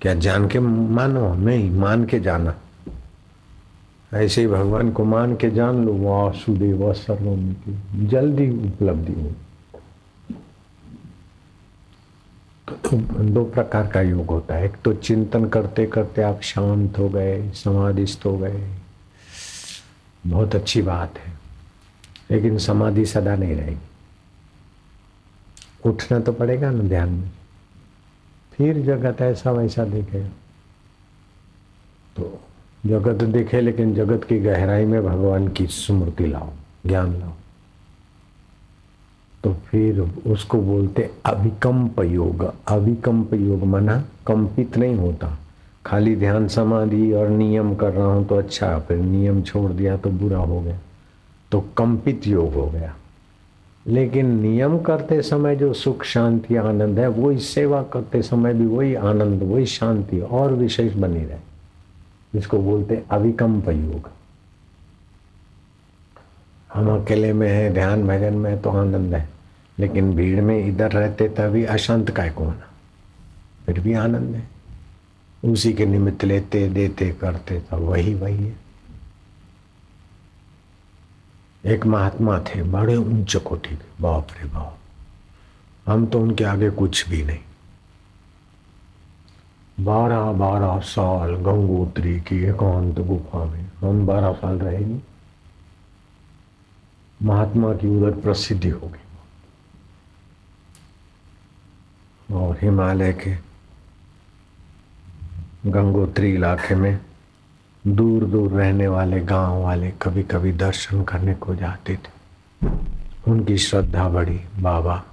क्या 0.01 0.14
जान 0.14 0.49
के 0.49 0.61
मानो? 0.61 1.35
नहीं, 1.35 1.70
मान 1.70 2.05
के 2.05 2.20
जाना। 2.20 2.55
ऐसे 4.14 4.40
ही 4.40 4.46
भगवान 4.46 4.92
को 4.92 5.04
मान 5.04 5.36
के 5.36 5.50
जान 5.50 5.84
लो 5.84 5.94
वासुदेव 5.94 6.92
सर्वम 6.92 7.52
की 7.52 8.06
जल्दी 8.06 8.68
उपलब्धि 8.68 9.12
हो। 9.12 9.32
तो 12.84 12.96
दो 13.22 13.44
प्रकार 13.44 13.86
का 13.86 14.00
योग 14.00 14.26
होता 14.26 14.54
है। 14.54 14.64
एक 14.64 14.76
तो 14.84 14.94
चिंतन 14.94 15.44
करते 15.44 15.86
करते 15.86 16.22
आप 16.22 16.40
शांत 16.40 16.98
हो 16.98 17.08
गए, 17.08 17.50
समाधिस्थ 17.50 18.22
हो 18.26 18.38
गए। 18.38 18.78
बहुत 20.26 20.54
अच्छी 20.54 20.82
बात 20.82 21.18
है। 21.18 21.32
लेकिन 22.30 22.58
समाधि 22.58 23.06
सदा 23.06 23.36
नहीं 23.36 23.56
रहेगी। 23.56 23.80
उठना 25.84 26.20
तो 26.20 26.32
पड़ेगा 26.32 26.70
ना 26.70 26.82
ध्यान 26.82 27.08
में। 27.08 27.30
फिर 28.52 28.82
जगत 28.82 29.20
ऐसा 29.20 29.50
वैसा 29.50 29.84
दिखेगा। 29.84 30.28
तो 32.16 32.40
जगत 32.87 33.24
दिखे, 33.24 33.61
लेकिन 33.61 33.95
जगत 33.95 34.24
की 34.24 34.39
गहराई 34.39 34.85
में 34.85 35.05
भगवान 35.05 35.49
की 35.49 35.66
स्मृति 35.66 36.26
लाओ, 36.26 36.49
ज्ञान 36.87 37.12
लाओ। 37.12 37.30
तो 39.45 39.55
फिर 39.55 40.01
उसको 40.26 40.59
बोलते 40.59 41.11
अभिकंप 41.24 42.01
योग। 42.01 42.55
अभिकंप 42.68 43.35
योग 43.35 43.64
मना, 43.64 44.05
कंपित 44.26 44.78
नहीं 44.78 44.95
होता। 44.95 45.39
खाली 45.87 46.16
ध्यान 46.16 46.49
समाधि 46.49 47.12
और 47.12 47.28
नियम 47.28 47.74
कर 47.74 47.93
रहा 47.93 48.07
हूँ 48.07 48.26
तो 48.26 48.37
अच्छा 48.37 48.78
फिर 48.78 48.99
नियम 48.99 49.43
छोड़ 49.43 49.72
दिया 49.72 49.97
तो 49.97 50.11
बुरा 50.11 50.39
हो 50.39 50.61
गया। 50.61 50.78
तो 51.53 51.61
कंपित 51.61 52.26
योग 52.26 52.55
हो 52.55 52.66
गया। 52.66 52.95
लेकिन 53.87 54.41
नियम 54.41 54.78
करते 54.78 55.22
समय 55.22 55.57
जो 55.57 55.72
सुख, 55.72 56.05
शांति, 56.05 56.57
आनंद 56.57 56.99
है, 56.99 57.09
वही 57.09 57.39
सेवा 57.39 57.83
करते 57.83 58.22
समय 58.22 58.55
भी 58.55 58.66
वही 58.66 58.95
आनंद, 58.95 59.43
वही 59.43 59.66
शांति 59.66 60.20
और 60.20 60.53
विशेष 60.53 60.95
बनी 60.95 61.24
रहे। 61.24 61.51
जिसको 62.35 62.59
बोलते 62.59 62.95
हैं 62.95 63.09
अविकम्प 63.09 63.68
योग 63.68 64.11
हम 66.74 67.03
अकेले 67.03 67.33
में 67.33 67.49
है, 67.49 67.72
ध्यान 67.72 68.09
भजन 68.09 68.35
में 68.35 68.62
तो 68.62 68.70
आनंद 68.70 69.14
है। 69.14 69.28
लेकिन 69.78 70.14
भीड़ 70.14 70.41
में 70.41 70.66
इधर 70.66 70.93
रहते 70.93 71.28
तभी 71.28 71.64
अशांत 71.64 72.11
का 72.11 72.28
कौन 72.28 72.55
फिर 73.66 73.80
भी 73.80 73.95
आनंद 73.95 74.35
है। 74.35 74.49
उसी 75.53 75.72
के 75.72 75.87
निमित्त 75.87 76.24
लेते, 76.24 76.68
देते, 76.68 77.11
करते 77.11 77.61
तो 77.61 77.76
वही 77.76 78.14
वही 78.14 78.47
है। 78.47 78.57
एक 81.66 81.87
महात्मा 81.87 82.39
थे, 82.39 82.62
बड़े 82.62 82.97
ऊंच 82.97 83.37
कोटि 83.37 83.76
के, 83.76 84.03
बाप 84.03 84.28
रे 84.41 84.49
बाप। 84.49 84.78
हम 85.87 86.07
तो 86.07 86.20
उनके 86.20 86.45
आगे 86.45 86.70
कुछ 86.70 87.09
भी 87.09 87.24
नहीं। 87.24 87.39
बारह 89.85 90.33
बारह 90.33 90.78
साल 90.78 91.35
गंगोत्री 91.35 92.20
की 92.20 92.45
एकांत 92.45 92.99
गुफा 92.99 93.45
में। 93.45 93.66
हम 93.80 94.07
बारह 94.07 94.33
साल 94.33 94.59
रहेंगे। 94.59 95.01
महात्मा 97.22 97.74
की 97.74 97.89
उधर 97.89 98.20
प्रसिद्धि 98.20 98.68
होगी। 98.68 99.03
और 102.35 102.59
हिमालय 102.62 103.12
के 103.12 103.35
गंगोत्री 105.70 106.35
इलाके 106.35 106.74
में 106.74 106.99
दूर 107.87 108.24
दूर 108.24 108.51
रहने 108.51 108.89
वाले 108.89 109.20
गाँव 109.20 109.62
वाले 109.62 109.91
कभी 109.91 110.22
कभी 110.22 110.53
दर्शन 110.53 111.03
करने 111.03 111.35
को 111.35 111.55
जाते 111.55 111.97
थे। 111.97 112.22
उनकी 113.28 113.59
श्रद्धा 113.59 114.09
बढ़ी, 114.09 114.41
बाबा 114.61 115.05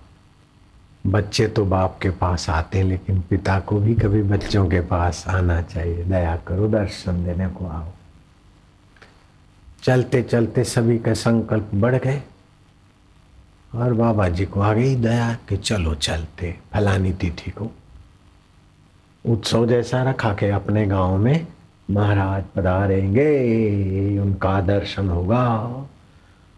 बच्चे 1.04 1.48
तो 1.48 1.64
बाप 1.66 1.98
के 2.02 2.10
पास 2.12 2.50
आते 2.50 2.78
हैं, 2.78 2.86
लेकिन 2.86 3.20
पिता 3.30 3.60
को 3.60 3.80
भी 3.80 3.94
कभी 3.96 4.22
बच्चों 4.24 4.68
के 4.70 4.80
पास 4.82 5.24
आना 5.28 5.62
चाहिए। 5.62 6.04
दया 6.04 6.36
करो, 6.48 6.68
दर्शन 6.68 7.24
देने 7.26 7.48
को 7.48 7.66
आओ। 7.66 7.86
चलते 9.84 10.22
चलते 10.24 10.64
सभी 10.64 10.98
का 11.00 11.14
संकल्प 11.14 11.70
बढ़ 11.76 11.96
गए 11.96 12.22
और 13.76 13.94
बाबा 13.94 14.28
जी 14.30 14.46
को 14.46 14.62
आ 14.62 14.74
गई 14.74 14.96
दया 14.96 15.34
कि 15.50 15.58
चलो 15.58 15.96
चलते, 15.96 16.56
फलानी 16.74 17.14
तिथि 17.14 17.52
को। 17.52 17.72
उत्सव 19.26 19.66
जैसा 19.68 20.04
रखा 20.04 20.34
के 20.34 20.50
अपने 20.50 20.86
गाँव 20.88 21.18
में 21.18 21.48
महाराज 21.92 22.44
पधारेंगे, 22.56 24.20
उनका 24.20 24.60
दर्शन 24.62 25.10
होगा। 25.10 25.46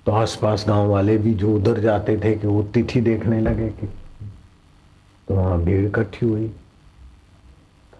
तो 0.05 0.11
आसपास 0.11 0.65
गाँव 0.67 0.89
वाले 0.89 1.17
भी 1.17 1.33
जो 1.33 1.55
उधर 1.55 1.79
जाते 1.79 2.17
थे 2.17 2.35
कि 2.35 2.47
वो 2.47 2.63
तिथि 2.63 3.01
देखने 3.01 3.39
लगे 3.41 3.69
कि 3.69 3.89
तो 5.31 5.35
वहाँ 5.35 5.57
भीड़ 5.61 5.85
इकट्ठी 5.85 6.25
हुई। 6.25 6.47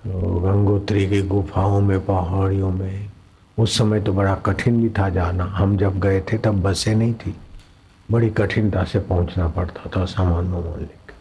तो 0.04 0.40
गंगोत्री 0.40 1.10
की 1.10 1.22
गुफाओं 1.22 1.82
में, 1.82 2.06
पहाड़ियों 2.06 2.72
में, 2.72 3.10
उस 3.58 3.78
समय 3.78 4.02
तो 4.02 4.14
बड़ा 4.14 4.36
कठिन 4.36 4.82
भी 4.84 4.90
था 4.90 5.10
जाना। 5.10 5.44
हम 5.44 5.78
जब 5.78 6.00
गए 6.00 6.22
थे, 6.22 6.38
तब 6.38 6.62
बसें 6.62 6.96
नहीं 6.96 7.14
थी। 7.14 7.36
बड़ी 8.12 8.30
कठिनता 8.30 8.84
से 8.84 9.00
पहुँचना 9.00 9.48
पड़ता 9.48 9.90
था 9.96 10.06
सामान 10.06 10.52
वामान 10.52 10.80
लेकर 10.80 11.14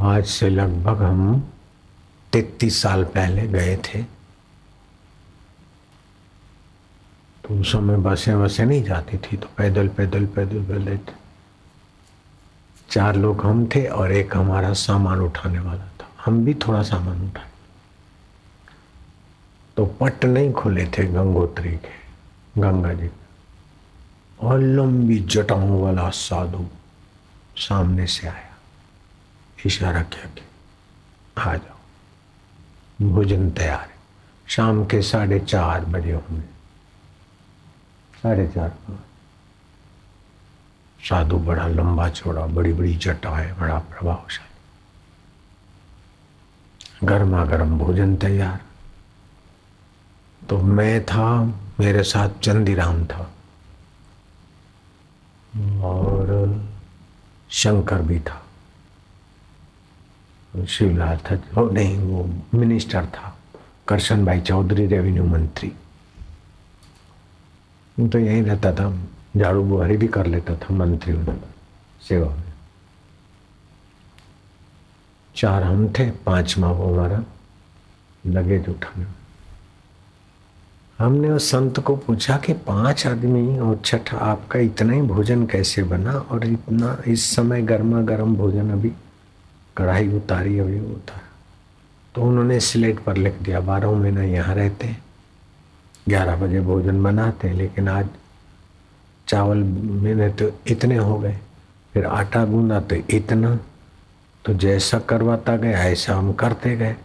आज 0.00 0.24
से 0.24 0.48
लगभग 0.48 1.02
हम 1.02 1.50
तैतीस 2.32 2.82
साल 2.82 3.04
पहले 3.04 3.48
गए 3.48 3.76
थे। 3.76 4.17
तो 7.48 7.54
उस 7.54 7.72
समय 7.72 7.96
बसें 7.96 8.34
वसें 8.34 8.64
नहीं 8.66 8.82
जाती 8.84 9.18
थी 9.18 9.36
तो 9.36 9.48
पैदल 9.56 9.88
पैदल 9.88 10.26
पैदल 10.26 10.64
पैदल। 10.64 10.98
चार 12.90 13.16
लोग 13.16 13.44
हम 13.44 13.66
थे 13.66 13.84
और 13.86 14.12
एक 14.12 14.36
हमारा 14.36 14.72
सामान 14.72 15.20
उठाने 15.20 15.58
वाला 15.58 15.86
था। 15.98 16.08
हम 16.24 16.44
भी 16.44 16.54
थोड़ा 16.56 16.82
सामान 16.82 17.26
उठाए। 17.28 17.46
तो 19.76 19.86
पट 20.00 20.24
नहीं 20.24 20.52
खुले 20.52 20.84
थे 20.88 21.04
गंगोत्री 21.04 21.70
के, 21.70 22.60
गंगा 22.60 22.92
जी। 22.92 23.10
और 24.40 24.60
लंबी 24.60 25.18
जटाओं 25.26 25.80
वाला 25.82 26.08
साधु 26.10 26.66
सामने 27.58 28.06
से 28.06 28.28
आया, 28.28 28.56
इशारा 29.66 30.02
किया 30.04 30.26
कि 30.26 30.42
आ 31.38 31.54
जाओ, 31.54 33.08
भोजन 33.08 33.50
तैयार 33.50 33.88
शाम 34.48 34.84
के 34.84 35.02
साढ़े 35.02 35.40
चार 35.40 35.84
बजे 35.86 36.12
होंगे। 36.12 36.57
साढ़े 38.22 38.48
चार। 38.48 38.76
साधु 41.00 41.38
बड़ा 41.38 41.66
लंबा 41.66 42.08
चौड़ा 42.08 42.46
बड़ी 42.46 42.72
बड़ी 42.72 42.94
जटा 42.94 43.30
है 43.30 43.60
बड़ा 43.60 43.78
प्रभावशाली। 43.78 44.48
गर्मा 47.06 47.44
गर्म 47.44 47.78
भोजन 47.78 48.16
तैयार। 48.16 48.60
तो 50.48 50.58
मैं 50.58 51.04
था, 51.06 51.44
मेरे 51.80 52.02
साथ 52.02 52.28
चंदीराम 52.42 53.04
था। 53.04 53.30
और 55.82 56.68
शंकर 57.50 58.02
भी 58.02 58.20
था। 58.20 58.44
शिवलाल 60.66 61.16
था, 61.16 61.34
नहीं, 61.72 61.98
वो 61.98 62.42
मिनिस्टर 62.54 63.06
था। 63.06 63.38
करशन 63.88 64.24
भाई 64.24 64.40
चौधरी, 64.40 64.86
रेवेन्यू 64.86 65.24
मंत्री। 65.24 65.72
तो 67.98 68.18
यहीं 68.18 68.42
रहता 68.42 68.72
था, 68.72 68.92
झाड़ू 69.36 69.62
बुहारी 69.62 69.96
भी 69.96 70.08
कर 70.08 70.26
लेता 70.26 70.54
था 70.54 70.74
मंत्री 70.74 71.14
सेवा 72.08 72.28
में। 72.28 72.52
चार 75.34 75.62
हम 75.62 75.88
थे 75.88 76.10
पांचवा 76.26 76.70
वो 76.70 76.92
हमारा, 76.94 77.22
लगेज 78.24 78.68
उठाने। 78.68 79.06
हमने 80.98 81.30
उस 81.30 81.50
संत 81.50 81.78
को 81.80 81.96
पूछा 81.96 82.36
कि 82.36 82.52
पाँच 82.66 83.06
आदमी 83.06 83.58
और 83.58 83.80
छठ 83.84 84.14
आपका 84.14 84.58
इतना 84.58 84.92
ही 84.92 85.02
भोजन 85.02 85.46
कैसे 85.46 85.82
बना 85.82 86.12
और 86.12 86.46
इतना, 86.46 86.96
इस 87.06 87.24
समय 87.36 87.62
गर्मा 87.62 88.00
गर्म 88.02 88.34
भोजन 88.36 88.70
अभी 88.70 88.92
कढ़ाई 89.76 90.08
उतारी 90.08 90.58
अभी 90.58 90.80
उतार 90.80 91.20
तो 92.14 92.22
उन्होंने 92.22 92.60
स्लेट 92.60 92.98
पर 93.00 93.16
लिख 93.16 93.42
दिया, 93.42 93.60
बारह 93.60 93.90
महीना 93.90 94.22
यहाँ 94.22 94.54
रहते 94.54 94.86
हैं। 94.86 95.02
ग्यारह 96.08 96.36
बजे 96.36 96.60
भोजन 96.60 97.02
बनाते 97.02 97.48
हैं, 97.48 97.54
लेकिन 97.54 97.88
आज 97.88 98.08
चावल 99.28 99.58
मैंने 99.58 100.28
तो 100.30 100.50
इतने 100.66 100.96
हो 100.96 101.18
गए, 101.18 101.38
फिर 101.94 102.06
आटा 102.06 102.44
गूंदा 102.44 102.80
तो 102.80 102.96
इतना 103.10 103.58
तो 104.44 104.52
जैसा 104.54 104.98
करवाता 104.98 105.56
गया 105.56 105.82
ऐसा 105.84 106.14
हम 106.14 106.32
करते 106.32 106.76
गए। 106.76 106.96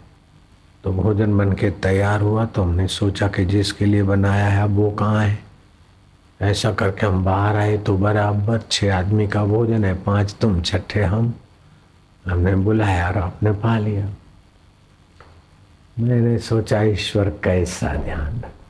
तो 0.84 0.92
भोजन 0.94 1.38
बन 1.38 1.52
के 1.54 1.70
तैयार 1.72 2.22
हुआ 2.22 2.46
तो 2.46 2.64
हमने 2.64 2.88
सोचा 2.88 3.28
कि 3.28 3.46
जिसके 3.46 3.86
लिए 3.86 4.04
बनाया 4.04 4.48
है 4.48 4.66
वो 4.68 4.90
कहाँ 4.92 5.26
है? 5.26 5.38
ऐसा 6.42 6.72
करके 6.74 7.06
हम 7.06 7.24
बाहर 7.24 7.56
आए 7.56 7.78
तो 7.78 7.98
बराबर 7.98 8.62
छः 8.72 8.96
आदमी 8.96 9.28
का 9.28 9.44
भोजन 9.46 9.86
है, 9.86 9.94
पाँच 10.04 10.36
तुम, 10.42 10.62
छठे 10.62 11.04
हम। 11.04 11.34
हमने 12.26 12.56
बुलाया 12.56 13.08
और 13.08 13.18
आपने 13.18 13.52
पा 13.52 13.78
लिया। 13.78 14.08
मैंने 16.00 16.38
सोचा, 16.40 16.82
ईश्वर, 16.82 17.30
कैसा 17.44 17.96
ध्यान 17.96 18.36
रखते 18.36 18.63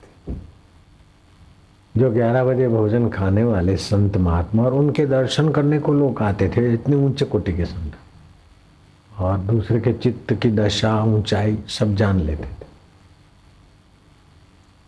जो 1.97 2.09
ग्यारह 2.11 2.43
बजे 2.43 2.67
भोजन 2.67 3.09
खाने 3.09 3.43
वाले 3.43 3.77
संत 3.77 4.17
महात्मा 4.17 4.63
और 4.63 4.73
उनके 4.73 5.05
दर्शन 5.05 5.49
करने 5.49 5.79
को 5.79 5.93
लोग 5.93 6.21
आते 6.21 6.49
थे, 6.49 6.73
इतने 6.73 6.95
ऊँचे 6.95 7.25
कोटि 7.25 7.53
के 7.53 7.65
संत। 7.65 7.93
और 9.19 9.37
दूसरे 9.37 9.79
के 9.79 9.93
चित्त 9.93 10.33
की 10.33 10.51
दशा, 10.51 11.03
ऊंचाई 11.03 11.57
सब 11.69 11.95
जान 11.95 12.19
लेते 12.19 12.43
थे। 12.43 12.65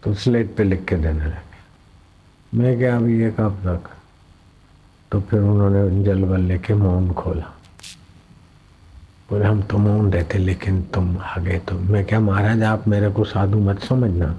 तो 0.03 0.13
स्लेट 0.13 0.55
पे 0.55 0.63
लिख 0.63 0.85
के 0.85 0.95
देने 0.95 1.25
लगे। 1.25 2.57
मैं 2.57 2.77
क्या 2.77 2.95
अभी 2.95 3.19
ये 3.21 3.31
कब 3.31 3.59
तक 3.63 3.89
तो 5.11 5.21
फिर 5.21 5.39
उन्होंने 5.39 6.03
जल 6.03 6.23
बल 6.23 6.41
लेके 6.41 6.73
मौन 6.73 7.11
खोला। 7.13 7.51
बोले, 9.29 9.45
हम 9.45 9.61
तो 9.61 9.77
मौन 9.77 10.11
रहते, 10.13 10.37
लेकिन 10.37 10.81
तुम 10.83 11.17
आ 11.17 11.37
गए 11.37 11.59
तो 11.59 11.75
मैं 11.75 12.05
क्या, 12.05 12.19
महाराज, 12.19 12.63
आप 12.63 12.87
मेरे 12.87 13.09
को 13.09 13.23
साधु 13.23 13.59
मत 13.59 13.79
समझना। 13.79 14.35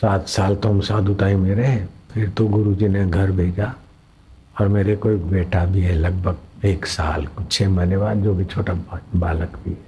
सात 0.00 0.28
साल 0.28 0.56
तो 0.56 0.68
हम 0.68 0.80
साधुताई 0.80 1.34
में 1.34 1.54
रहे, 1.54 1.76
फिर 2.10 2.28
तो 2.30 2.46
गुरु 2.48 2.74
जी 2.74 2.88
ने 2.88 3.06
घर 3.06 3.30
भेजा। 3.30 3.74
और 4.60 4.68
मेरे 4.68 4.96
को 4.96 5.10
एक 5.10 5.26
बेटा 5.26 5.64
भी 5.64 5.80
है, 5.80 5.94
लगभग 5.94 6.64
एक 6.64 6.86
साल 6.86 7.26
कुछ 7.26 7.50
छः 7.52 7.68
महीने 7.68 7.98
बाद 7.98 8.22
जो 8.22 8.34
भी 8.34 8.44
छोटा 8.44 8.72
बालक 9.16 9.56
भी 9.64 9.70
है। 9.70 9.84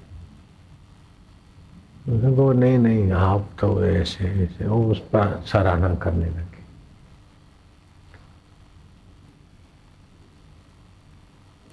वो 2.31 2.53
नहीं 2.53 2.79
नहीं, 2.79 3.13
आप 3.13 3.49
तो 3.61 3.85
ऐसे 3.85 4.25
ऐसे, 4.25 4.67
वो 4.67 4.91
उस 4.91 4.99
पर 4.99 5.43
सराहना 5.47 5.95
करने 5.95 6.27
लगे। 6.27 6.47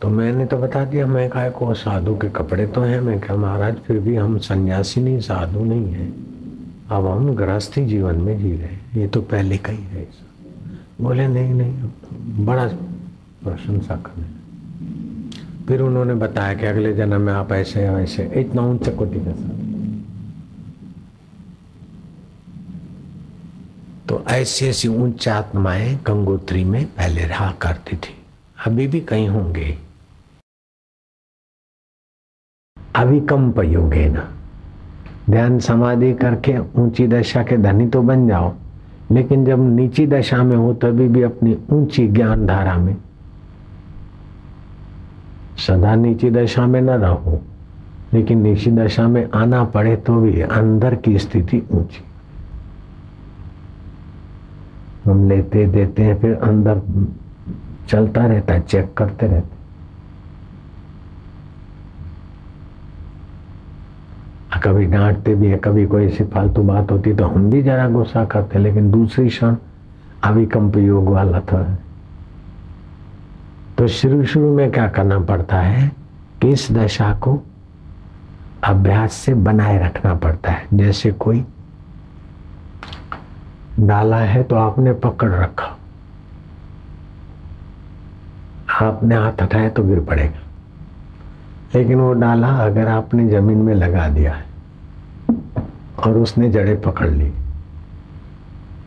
तो 0.02 0.10
मैंने 0.10 0.46
तो 0.46 0.58
बता 0.58 0.86
दिया, 0.86 1.06
मैं 1.08 1.30
कहा 1.30 1.50
को 1.50 1.74
साधु 1.74 2.16
के 2.16 2.30
कपड़े 2.30 2.68
तो 2.68 2.82
हैं? 2.82 3.00
मैं 3.02 3.20
क्या 3.20 3.36
महाराज, 3.36 3.76
फिर 3.78 4.00
भी 4.00 4.16
हम 4.16 4.38
सन्यासी 4.38 5.02
नहीं, 5.02 5.20
साधु 5.20 5.64
नहीं 5.64 5.94
है। 5.94 6.35
अब 6.92 7.08
हम 7.08 7.36
गृहस्थी 7.36 7.86
जीवन 7.86 8.16
में 8.16 8.38
जी 8.40 8.52
रहे 8.58 9.02
ये 9.02 9.08
तो 9.08 9.22
पहले 9.22 9.58
का 9.58 9.72
ही 9.72 9.84
है 9.84 10.08
बोले, 11.02 11.28
नहीं 11.28 11.54
नहीं 11.54 12.46
बड़ा 12.46 12.68
प्रशंसा 13.44 13.96
करने 13.96 14.24
फिर 15.66 15.82
उन्होंने 15.82 16.14
बताया 16.14 16.54
कि 16.54 16.66
अगले 16.66 16.94
जन्म 16.94 17.22
में 17.22 17.34
आप 17.34 17.52
ऐसे 17.52 17.90
वैसे 17.90 18.32
इतना 18.36 18.62
ऊँचे 18.62 18.92
कोटि 18.92 19.20
का 19.20 19.32
साथ। 19.32 19.64
तो 24.10 24.24
ऐसी 24.30 24.66
ऐसी 24.66 24.88
उच्च 24.88 25.28
आत्माएँ 25.28 25.96
गंगोत्री 25.96 26.64
में 26.64 26.86
पहले 26.86 27.26
रहा 27.26 27.52
करती 27.52 27.98
थी। 27.98 28.16
अभी 28.66 28.88
भी 28.88 29.02
कहीं 29.02 29.28
होंगे। 29.30 29.78
अभी 32.96 33.22
कम 33.22 33.62
योगे 33.62 34.10
ना। 34.10 34.35
ध्यान 35.30 35.58
समाधि 35.60 36.14
करके 36.14 36.58
ऊँची 36.76 37.08
दशा 37.08 37.44
के 37.44 37.58
धनी 37.58 37.88
तो 37.88 38.02
बन 38.02 38.28
जाओ। 38.28 38.54
लेकिन 39.12 39.46
जब 39.46 39.60
नीची 39.76 40.06
दशा 40.08 40.44
में 40.44 40.56
हो, 40.56 40.74
तभी 40.74 41.08
भी 41.08 41.22
अपनी 41.22 41.58
ऊँची 41.72 42.08
ज्ञान 42.08 42.46
धारा 42.46 42.78
में। 42.78 42.96
सदा 45.58 45.96
नीची 45.96 46.30
दशा 46.30 46.66
में 46.68 46.82
न 46.82 46.90
रहो, 46.90 47.42
लेकिन 48.14 48.42
नीची 48.42 48.72
दशा 48.72 49.08
में 49.08 49.28
आना 49.32 49.64
पड़े 49.64 49.96
तो 49.96 50.16
भी 50.16 50.42
अंदर 50.42 50.96
की 50.96 51.18
स्थिति 51.20 51.62
ऊँची। 51.72 52.04
हम 55.06 55.28
लेते 55.30 55.66
देते 55.66 56.04
हैं, 56.04 56.20
फिर 56.20 56.34
अंदर 56.34 56.82
चलता 57.90 58.26
रहता 58.26 58.54
है, 58.54 58.62
चेक 58.62 58.94
करते 58.94 59.28
रहते 59.28 59.56
कभी 64.64 64.86
डांटते 64.86 65.36
भी 65.36 65.48
है, 65.48 65.58
कभी 65.58 65.86
कोई 65.86 66.06
ऐसी 66.06 66.24
फालतू 66.24 66.64
बात 66.64 66.92
होती 66.92 67.14
तो 67.14 67.28
हम 67.28 67.50
भी 67.50 67.62
जरा 67.62 67.90
गुस्सा 67.90 68.26
करते 68.26 68.60
लेकिन 68.60 68.92
दूसरी 68.92 69.30
क्षण 69.30 69.56
अविकम्प 70.24 70.78
योग 70.78 71.08
वाला 71.08 71.40
था। 71.40 71.78
तो 73.78 73.88
शुरू 73.88 74.26
शुरू 74.26 74.56
में 74.56 74.72
क्या 74.72 74.88
करना 74.88 75.20
पड़ता 75.20 75.58
है? 75.58 75.92
कि 76.42 76.50
इस 76.50 76.72
दशा 76.72 77.14
को 77.14 77.44
अभ्यास 78.64 79.14
से 79.14 79.34
बनाए 79.34 79.86
रखना 79.86 80.14
पड़ता 80.14 80.52
है? 80.52 80.68
जैसे 80.74 81.12
कोई 81.12 81.46
डाला 83.80 84.18
है 84.18 84.44
तो 84.44 84.56
आपने 84.56 84.94
पकड़ 84.94 85.32
रखा। 85.32 85.78
आपने 88.86 89.16
हाथ 89.16 89.42
हटाया 89.42 89.70
तो 89.70 89.84
गिर 89.84 90.00
पड़ेगा। 90.00 90.45
लेकिन 91.76 92.00
वो 92.00 92.14
डाला, 92.14 92.48
अगर 92.48 92.88
आपने 92.88 93.28
ज़मीन 93.30 93.58
में 93.58 93.74
लगा 93.76 94.08
दिया 94.10 94.34
है 94.34 94.46
और 96.00 96.18
उसने 96.18 96.50
जड़ें 96.50 96.82
पकड़ 96.82 97.10
ली, 97.10 97.32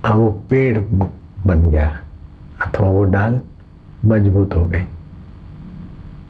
अब 0.05 0.17
वो 0.17 0.31
पेड़ 0.51 0.79
बन 1.47 1.63
गया 1.71 1.89
अथवा 2.67 2.89
वो 2.89 3.05
डाल 3.05 3.41
मज़बूत 4.05 4.55
हो 4.57 4.65
गई। 4.65 4.85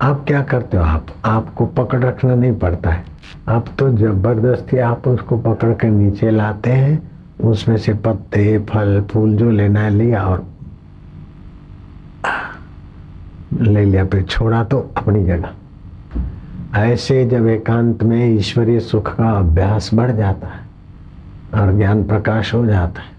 आप 0.02 0.24
क्या 0.26 0.42
करते 0.42 0.76
हो? 0.76 0.82
आप, 0.82 1.06
आपको 1.24 1.66
पकड़ 1.66 2.00
रखना 2.04 2.34
नहीं 2.34 2.52
पड़ता 2.59 2.90
है। 2.90 3.04
आप 3.48 3.66
तो 3.78 3.88
ज़बरदस्ती 3.90 4.78
आप 4.78 5.09
उसको 5.09 5.38
पकड़ 5.38 5.72
के 5.74 5.90
नीचे 5.90 6.30
लाते 6.30 6.72
हैं, 6.72 7.11
उसमें 7.40 7.76
से 7.76 7.94
पत्ते, 7.94 8.59
फल, 8.59 9.00
फूल 9.11 9.36
जो 9.36 9.50
लेना 9.50 9.80
है 9.80 9.90
लिया 9.90 10.24
और 10.24 10.46
ले 13.61 13.84
लिया, 13.84 14.04
फिर 14.06 14.22
छोड़ा 14.22 14.64
तो 14.64 14.90
अपनी 14.96 15.24
जगह। 15.24 15.54
ऐसे 16.75 17.27
जब 17.27 17.47
एकांत 17.47 18.03
में 18.03 18.37
ईश्वरीय 18.37 18.81
सुख 18.81 19.16
का 19.16 19.31
अभ्यास 19.31 19.91
बढ़ 19.95 20.11
जाता 20.11 20.49
है 20.49 20.61
और 21.62 21.77
ज्ञान 21.77 22.05
प्रकाश 22.05 22.55
हो 22.55 22.66
जाता 22.66 23.01
है, 23.01 23.19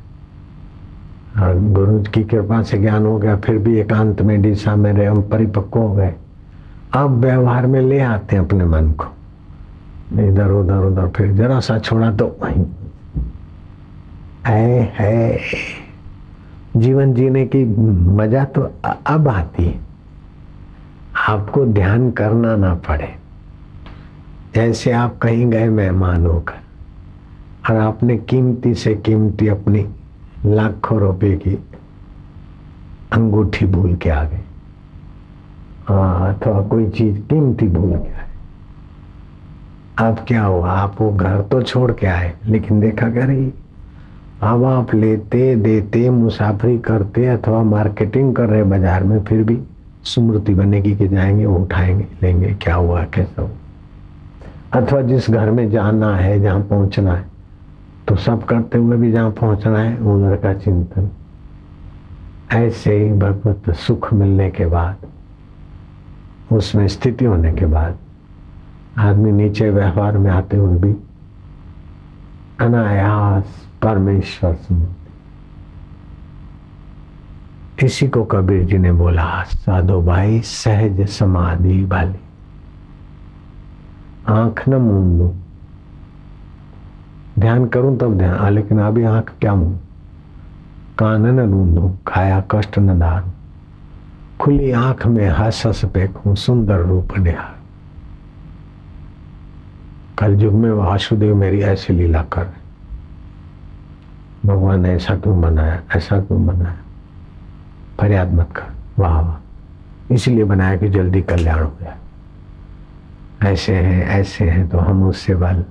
और 1.43 1.59
गुरु 1.59 1.99
की 1.99 2.23
कृपा 2.23 2.61
से 2.63 2.77
ज्ञान 2.77 3.05
हो 3.05 3.17
गया, 3.17 3.37
फिर 3.37 3.57
भी 3.57 3.79
एकांत 3.79 4.21
में 4.21 4.41
दिशा 4.41 4.75
में 4.75 4.93
रहे, 4.93 5.05
हम 5.05 5.21
परिपक्व 5.21 5.79
हो 5.79 5.93
गए। 5.93 6.15
अब 6.93 7.09
व्यवहार 7.09 7.67
में 7.67 7.81
ले 7.81 7.99
आते 7.99 8.35
हैं 8.35 8.45
अपने 8.45 8.65
मन 8.65 8.91
को। 8.91 9.05
इधर, 10.19 10.51
उधर 10.51 10.77
उधर, 10.77 11.07
फिर 11.07 11.31
जरा 11.31 11.59
सा 11.59 11.79
छोड़ा 11.79 12.11
तो 12.11 12.37
वहीं। 12.43 12.65
है 14.47 14.93
है। 14.99 15.39
जीवन 16.77 17.13
जीने 17.13 17.45
की 17.45 17.65
मज़ा 18.11 18.43
तो 18.43 18.71
अब 19.07 19.27
आती 19.27 19.65
है। 19.65 19.79
आपको 21.29 21.65
ध्यान 21.65 22.11
करना 22.11 22.55
ना 22.55 22.73
पड़े। 22.75 23.19
जैसे 24.55 24.91
आप 24.91 25.17
कहीं 25.17 25.49
गए 25.49 25.69
मेहमान 25.69 26.25
होकर, 26.25 26.53
और 27.69 27.77
आपने 27.77 28.17
कीमती 28.17 28.73
से 28.73 28.93
कीमती 28.95 29.47
अपनी 29.47 29.85
लाखों 30.45 30.99
रुपए 30.99 31.35
की 31.37 31.53
अंगूठी 33.13 33.65
भूल 33.65 33.95
के 33.95 34.09
आ 34.09 34.23
गए। 34.23 34.37
अथवा 35.87 36.61
कोई 36.61 36.89
चीज़ 36.89 37.19
कीमती 37.19 37.67
भूल 37.67 37.91
के 37.91 38.13
आए। 38.13 38.27
अब 39.99 40.25
क्या 40.27 40.43
हुआ? 40.43 40.71
आप 40.71 41.01
वो 41.01 41.11
घर 41.11 41.41
तो 41.41 41.61
छोड़ 41.61 41.91
के 41.91 42.07
आए, 42.07 42.33
लेकिन 42.45 42.79
देखा 42.79 43.09
क्या 43.09 43.25
रही? 43.25 43.51
अब 44.41 44.63
आप 44.63 44.93
लेते, 44.95 45.55
देते, 45.55 46.09
मुसाफरी 46.09 46.77
करते, 46.79 47.25
अथवा 47.27 47.63
मार्केटिंग 47.63 48.35
कर 48.35 48.49
रहे 48.49 48.63
बाज़ार 48.63 49.03
में, 49.03 49.23
फिर 49.23 49.43
भी 49.43 49.59
स्मृति 50.03 50.53
बनेगी 50.53 50.95
कि 50.95 51.07
जाएँगे, 51.07 51.45
वो 51.45 51.57
उठाएँगे, 51.57 52.07
लेंगे, 52.23 52.53
क्या 52.61 52.75
हुआ, 52.75 53.03
कैसा 53.05 53.41
हुआ? 53.41 53.49
अथवा 54.73 55.01
जिस 55.01 55.29
घर 55.31 55.51
में 55.51 55.69
जाना 55.71 56.15
है, 56.15 56.39
जहाँ 56.41 56.61
पहुँचना 56.61 57.13
है 57.13 57.25
तो 58.07 58.15
सब 58.17 58.43
करते 58.45 58.77
हुए 58.77 58.97
भी 58.97 59.11
जहाँ 59.11 59.31
पहुँचना 59.31 59.79
है 59.79 59.97
उधर 59.97 60.35
का 60.35 60.53
चिंतन। 60.55 61.09
ऐसे 62.53 62.95
ही 62.97 63.11
भगवत 63.13 63.69
सुख 63.77 64.13
मिलने 64.13 64.49
के 64.51 64.65
बाद, 64.65 64.95
उसमें 66.51 66.87
स्थिति 66.87 67.25
होने 67.25 67.53
के 67.53 67.65
बाद, 67.65 67.97
आदमी 68.97 69.31
नीचे 69.31 69.69
व्यवहार 69.69 70.17
में 70.17 70.31
आते 70.31 70.57
हुए 70.57 70.77
भी 70.79 70.95
अनायास 72.59 73.67
परमेश्वर 73.81 74.53
स्मृति 74.55 74.95
इसी 77.79 78.07
को 78.07 78.23
कबीर 78.25 78.63
जी 78.63 78.77
ने 78.77 78.91
बोला, 78.91 79.43
साधो 79.43 80.01
भाई, 80.01 80.39
सहज 80.41 81.07
समाधि 81.09 81.83
वाली। 81.85 82.19
आँख 84.29 84.67
न 84.69 84.75
मूंद 84.75 85.31
ध्यान 87.39 87.65
करूँ 87.65 87.97
तब 87.97 88.17
ध्यान 88.17 88.53
लेकिन 88.53 88.79
अभी 88.79 89.03
आँख 89.03 89.31
क्या 89.41 89.53
मुँह 89.55 89.77
कान 90.99 91.25
न 91.39 91.49
ढूंढू 91.51 91.91
खाया 92.07 92.39
कष्ट 92.51 92.79
न 92.79 92.99
दारू 92.99 93.31
खुली 94.39 94.71
आँख 94.71 95.05
में 95.07 95.27
हस 95.29 95.63
हस 95.65 95.81
सुंदर 96.37 96.79
रूप 96.79 97.17
निहार। 97.19 97.55
कल 100.19 100.35
युग 100.41 100.53
में 100.53 100.71
वासुदेव 100.71 101.35
मेरी 101.35 101.61
ऐसी 101.61 101.93
लीला 101.93 102.21
कर 102.33 102.47
भगवान 104.45 104.81
ने 104.81 104.89
ऐसा 104.89 105.15
क्यों 105.15 105.41
बनाया 105.41 105.79
ऐसा 105.95 106.19
क्यों 106.21 106.45
बनाया 106.47 106.77
फरियाद 107.99 108.33
मत 108.33 108.51
कर, 108.55 108.67
वाह 108.99 109.19
वाह। 109.21 110.13
इसलिए 110.13 110.43
बनाया 110.43 110.77
कि 110.77 110.89
जल्दी 110.89 111.21
कल्याण 111.21 111.63
हो 111.63 111.71
जाए। 111.81 111.97
ऐसे 113.43 113.75
हैं 113.75 114.05
ऐसे 114.05 114.49
हैं 114.49 114.69
तो 114.69 114.77
हम 114.77 115.03
उससे 115.03 115.35
बल, 115.35 115.65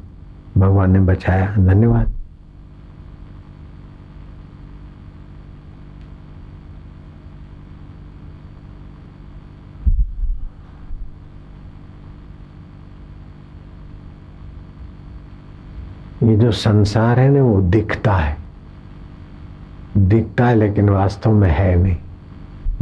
भगवान 0.58 0.90
ने 0.90 1.00
बचाया। 1.00 1.54
धन्यवाद। 1.58 2.12
ये 16.22 16.36
जो 16.36 16.52
संसार 16.52 17.20
है 17.20 17.28
ना, 17.30 17.42
वो 17.42 17.60
दिखता 17.60 18.14
है। 18.14 18.36
दिखता 19.96 20.46
है, 20.46 20.54
लेकिन 20.54 20.88
वास्तव 20.88 21.32
में 21.32 21.50
है 21.50 21.76
नहीं। 21.76 21.96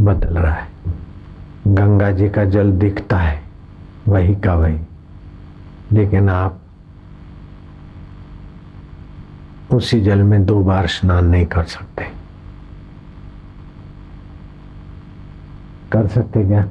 बदल 0.00 0.38
रहा 0.38 0.54
है। 0.54 0.68
गंगा 1.66 2.10
जी 2.10 2.28
का 2.28 2.44
जल 2.44 2.72
दिखता 2.72 3.16
है। 3.16 3.45
वही 4.08 4.34
का 4.34 4.54
वही। 4.54 4.80
लेकिन 5.92 6.28
आप 6.28 6.60
उसी 9.72 10.00
जल 10.00 10.22
में 10.22 10.46
दो 10.46 10.64
बार 10.64 10.86
स्नान 10.86 11.26
नहीं 11.26 11.46
कर 11.46 11.62
सकते। 11.62 12.04
कर 15.92 16.06
सकते 16.06 16.44
क्या? 16.44 16.68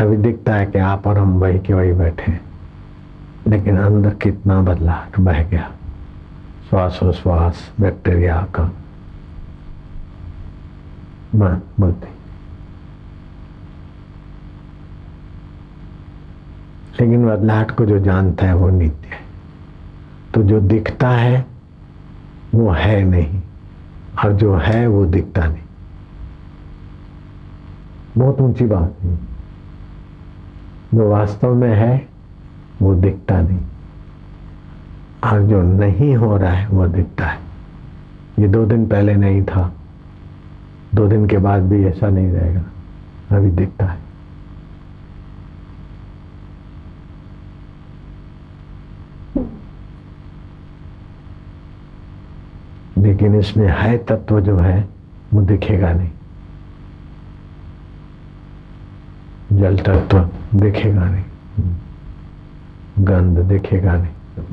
अभी 0.00 0.16
दिखता 0.16 0.54
है 0.54 0.66
कि 0.66 0.78
आप 0.78 1.06
और 1.06 1.18
हम 1.18 1.38
वही 1.40 1.58
के 1.58 1.74
वही 1.74 1.92
बैठे 1.92 2.40
लेकिन 3.46 3.78
अंदर 3.78 4.10
कितना 4.10 4.62
बदलाव 4.62 5.22
बह 5.22 5.42
गया। 5.42 5.70
श्वासोश्वास 6.70 7.72
बैक्टीरिया 7.80 8.46
का। 8.54 8.64
मन 11.34 11.60
बुद्धि 11.80 12.21
लेकिन 17.00 17.26
बदलाहट 17.26 17.70
को 17.70 17.86
जो 17.86 17.98
जानता 17.98 18.46
है 18.46 18.54
वो 18.54 18.70
नित्य 18.70 19.08
है। 19.08 19.22
तो 20.34 20.42
जो 20.42 20.60
दिखता 20.60 21.10
है, 21.10 21.46
वो 22.54 22.70
है 22.70 23.04
नहीं। 23.04 23.42
और 24.24 24.32
जो 24.32 24.56
है, 24.56 24.86
वो 24.86 25.06
दिखता 25.06 25.46
नहीं। 25.46 25.62
बहुत 28.18 28.40
ऊँची 28.40 28.66
बात 28.66 28.94
है। 29.02 29.16
जो 30.94 31.10
वास्तव 31.10 31.54
में 31.54 31.74
है, 31.74 32.08
वो 32.82 32.94
दिखता 32.94 33.40
नहीं। 33.40 33.58
और 35.24 35.42
जो 35.42 35.62
नहीं 35.62 36.16
हो 36.16 36.36
रहा 36.36 36.52
है, 36.52 36.68
वो 36.68 36.88
दिखता 36.88 37.26
है। 37.26 37.38
ये 38.38 38.48
दो 38.48 38.66
दिन 38.66 38.86
पहले 38.86 39.16
नहीं 39.16 39.42
था। 39.42 39.72
दो 40.94 41.08
दिन 41.08 41.26
के 41.26 41.38
बाद 41.38 41.62
भी 41.62 41.84
ऐसा 41.84 42.08
नहीं 42.08 42.32
रहेगा। 42.32 42.62
अभी 43.36 43.50
दिखता 43.50 43.86
है। 43.86 44.11
लेकिन 53.02 53.34
इसमें 53.34 53.68
है 53.68 53.98
तत्व 53.98 54.40
जो 54.40 54.58
है, 54.58 54.88
वो 55.34 55.42
दिखेगा 55.42 55.92
नहीं। 55.92 56.10
जल 59.52 59.78
तत्व 59.78 60.18
दिखेगा 60.54 61.04
नहीं। 61.04 61.24
गंध 62.98 63.38
दिखेगा 63.38 63.96
नहीं। 63.96 64.44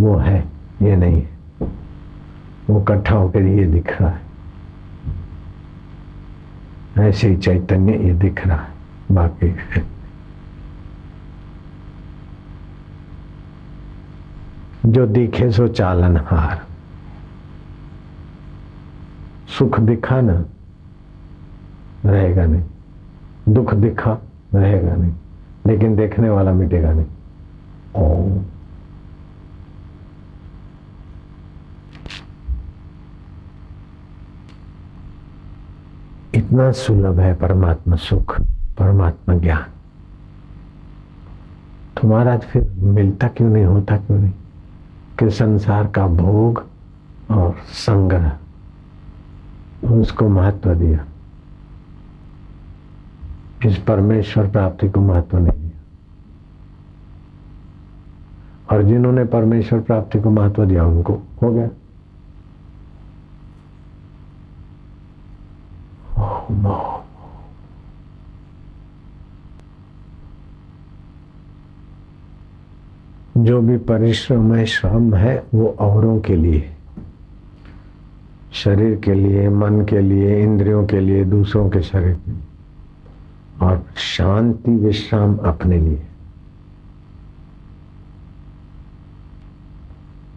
वो 0.00 0.16
है, 0.16 0.44
ये 0.82 0.96
नहीं 0.96 1.22
है। 1.22 1.30
वो 2.70 2.82
इकट्ठा 2.82 3.14
होकर 3.14 3.42
ये 3.42 3.66
दिख 3.66 4.02
रहा 4.02 4.10
है। 4.10 4.20
ऐसे 7.08 7.28
ही 7.28 7.36
चैतन्य 7.36 7.92
ये 7.92 8.12
दिख 8.12 8.46
रहा 8.46 8.56
है, 8.56 8.68
बाकी 9.12 9.56
जो 14.86 15.06
दिखे 15.06 15.50
सो 15.50 15.68
चालन 15.68 16.16
हार 16.16 16.67
सुख 19.58 19.80
दिखा 19.80 20.20
ना, 20.20 20.44
रहेगा 22.04 22.46
नहीं। 22.46 22.64
दुख 23.48 23.74
दिखा, 23.74 24.18
रहेगा 24.54 24.94
नहीं। 24.94 25.12
लेकिन 25.66 25.96
देखने 25.96 26.30
वाला 26.30 26.52
मिटेगा 26.52 26.92
नहीं। 26.92 27.06
ओम। 27.96 28.42
इतना 36.34 36.72
सुलभ 36.72 37.18
है 37.20 37.34
परमात्मा 37.34 37.96
सुख, 37.96 38.40
परमात्मा 38.78 39.34
ज्ञान। 39.34 39.64
तो 42.00 42.08
महाराज 42.08 42.40
फिर 42.40 42.72
मिलता 42.78 43.28
क्यों 43.28 43.48
नहीं, 43.48 43.64
होता 43.64 43.96
क्यों 43.96 44.18
नहीं? 44.18 44.32
कि 45.18 45.30
संसार 45.30 45.86
का 45.86 46.06
भोग 46.06 46.66
और 47.30 47.56
संग्रह। 47.66 48.38
उसको 49.84 50.28
महत्व 50.28 50.74
दिया। 50.74 51.06
इस 53.66 53.78
परमेश्वर 53.78 54.50
प्राप्ति 54.50 54.88
को 54.88 55.00
महत्व 55.00 55.38
नहीं 55.38 55.60
दिया। 55.60 55.78
और 58.76 58.82
जिन्होंने 58.82 59.24
परमेश्वर 59.24 59.80
प्राप्ति 59.80 60.20
को 60.20 60.30
महत्व 60.30 60.66
दिया, 60.66 60.84
उनको 60.84 61.22
हो 61.42 61.52
गया। 61.52 61.68
जो 73.36 73.60
भी 73.60 73.78
परिश्रम 73.78 74.54
है 74.54 74.66
श्रम 74.66 75.14
है, 75.14 75.44
वो 75.54 75.76
औरों 75.78 76.20
के 76.20 76.36
लिए 76.36 76.77
शरीर 78.52 78.96
के 78.96 79.14
लिए, 79.14 79.48
मन 79.48 79.84
के 79.84 80.00
लिए, 80.00 80.42
इंद्रियों 80.42 80.86
के 80.86 81.00
लिए, 81.00 81.24
दूसरों 81.24 81.70
के 81.70 81.82
शरीर 81.82 82.14
के 82.14 82.32
और 83.66 83.86
शांति, 83.96 84.70
विश्राम 84.70 85.36
अपने 85.36 85.78
लिए। 85.78 86.02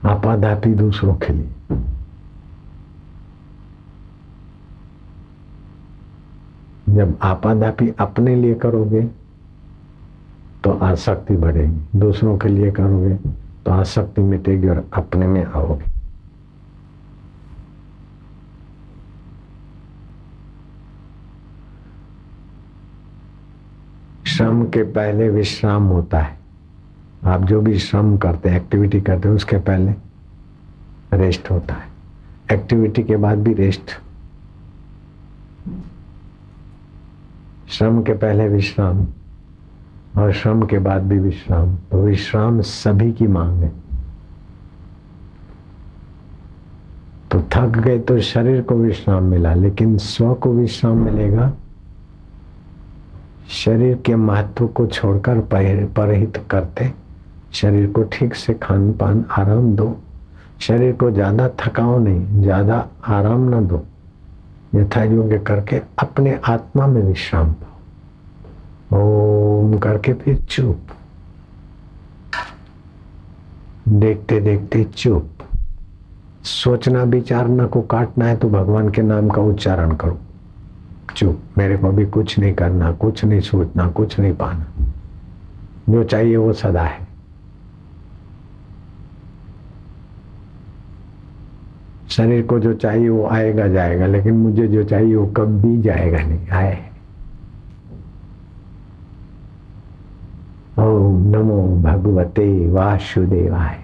आपाधापी 0.05 0.74
दूसरों 0.74 1.16
के 1.16 1.34
लिए। 1.34 1.51
जब 6.89 7.18
आपाधापी 7.22 7.93
अपने 7.99 8.36
लिए 8.36 8.53
करोगे 8.53 9.01
तो 10.64 10.72
आसक्ति 10.72 11.38
बढ़ेगी। 11.38 11.99
दूसरों 11.99 12.38
के 12.38 12.47
लिए 12.47 12.72
करोगे 12.72 13.16
तो 13.66 13.72
आसक्ति 13.72 14.22
मिटेगी 14.22 14.68
और 14.68 14.86
अपने 14.93 15.28
में 15.28 15.45
आओगे। 15.45 16.00
श्रम 24.41 24.63
के 24.65 24.83
पहले 24.83 25.29
विश्राम 25.29 25.83
होता 25.83 26.19
है। 26.19 26.39
आप 27.23 27.43
जो 27.43 27.61
भी 27.61 27.79
श्रम 27.79 28.17
करते 28.17 28.49
हैं 28.49 28.57
एक्टिविटी 28.57 29.01
करते 29.01 29.27
हैं, 29.27 29.35
उसके 29.35 29.57
पहले 29.57 29.91
रेस्ट 31.13 31.51
होता 31.51 31.73
है। 31.73 31.87
एक्टिविटी 32.51 33.03
के 33.03 33.15
बाद 33.17 33.37
भी 33.37 33.53
रेस्ट 33.53 33.81
श्रम 37.69 38.01
के 38.03 38.13
पहले 38.13 38.47
विश्राम 38.47 39.07
और 40.17 40.31
श्रम 40.31 40.65
के 40.65 40.79
बाद 40.79 41.01
भी 41.01 41.19
विश्राम। 41.19 41.75
तो 41.75 42.01
विश्राम 42.01 42.61
सभी 42.61 43.11
की 43.11 43.27
मांग 43.27 43.63
है। 43.63 43.71
तो 47.31 47.41
थक 47.41 47.77
गए 47.77 47.99
तो 47.99 48.19
शरीर 48.19 48.61
को 48.61 48.75
विश्राम 48.75 49.23
मिला, 49.23 49.53
लेकिन 49.53 49.97
स्व 49.97 50.33
को 50.33 50.53
विश्राम 50.53 50.97
मिलेगा। 50.97 51.53
शरीर 53.51 53.95
के 54.05 54.15
महत्व 54.15 54.67
को 54.67 54.85
छोड़कर 54.87 55.39
परहित 55.49 56.37
करते। 56.51 56.91
शरीर 57.53 57.87
को 57.91 58.03
ठीक 58.11 58.35
से 58.35 58.53
खान 58.53 58.91
पान 58.93 59.25
आराम 59.31 59.75
दो। 59.75 59.95
शरीर 60.61 60.93
को 60.93 61.09
ज़्यादा 61.11 61.47
थकाओ 61.59 61.97
नहीं, 61.99 62.41
ज़्यादा 62.41 62.87
आराम 63.07 63.49
न 63.55 63.65
दो। 63.67 63.83
यथा 64.75 65.03
योग्य 65.03 65.39
करके 65.39 65.81
अपने 65.99 66.39
आत्मा 66.45 66.87
में 66.87 67.01
विश्राम 67.01 67.51
पाओ। 67.53 68.99
ओम 68.99 69.77
करके 69.79 70.13
फिर 70.13 70.37
चुप। 70.41 70.87
देखते 73.89 74.39
देखते 74.39 74.83
चुप। 74.85 75.29
सोचना 76.45 77.03
विचारना 77.03 77.65
को 77.65 77.81
काटना 77.81 78.25
है 78.25 78.35
तो 78.37 78.49
भगवान 78.49 78.89
के 78.89 79.01
नाम 79.01 79.29
का 79.29 79.41
उच्चारण 79.41 79.95
करो। 79.95 80.19
चुप 81.14 81.41
मेरे 81.57 81.78
को 81.78 81.91
भी 81.91 82.05
कुछ 82.05 82.39
नहीं 82.39 82.53
करना, 82.53 82.91
कुछ 82.91 83.26
नहीं 83.26 83.41
सोचना, 83.41 83.88
कुछ 83.88 84.20
नहीं 84.20 84.34
पाना। 84.34 84.66
जो 85.89 86.03
चाहिए 86.03 86.36
वो 86.36 86.53
सदा 86.53 86.84
है। 86.84 87.12
शरीर 92.09 92.45
को 92.45 92.59
जो 92.59 92.74
चाहिए 92.74 93.09
वो 93.09 93.28
आएगा, 93.28 93.68
जाएगा, 93.68 94.05
लेकिन 94.05 94.34
मुझे 94.34 94.68
जो 94.68 94.84
चाहिए 94.84 95.16
वो 95.16 95.28
कभी 95.28 95.82
जाएगा 95.82 96.18
नहीं, 96.18 96.47
आए। 96.47 96.91
ओम 100.80 101.28
नमो 101.28 101.82
भगवते 101.82 102.70
वासुदेवाय। 102.70 103.80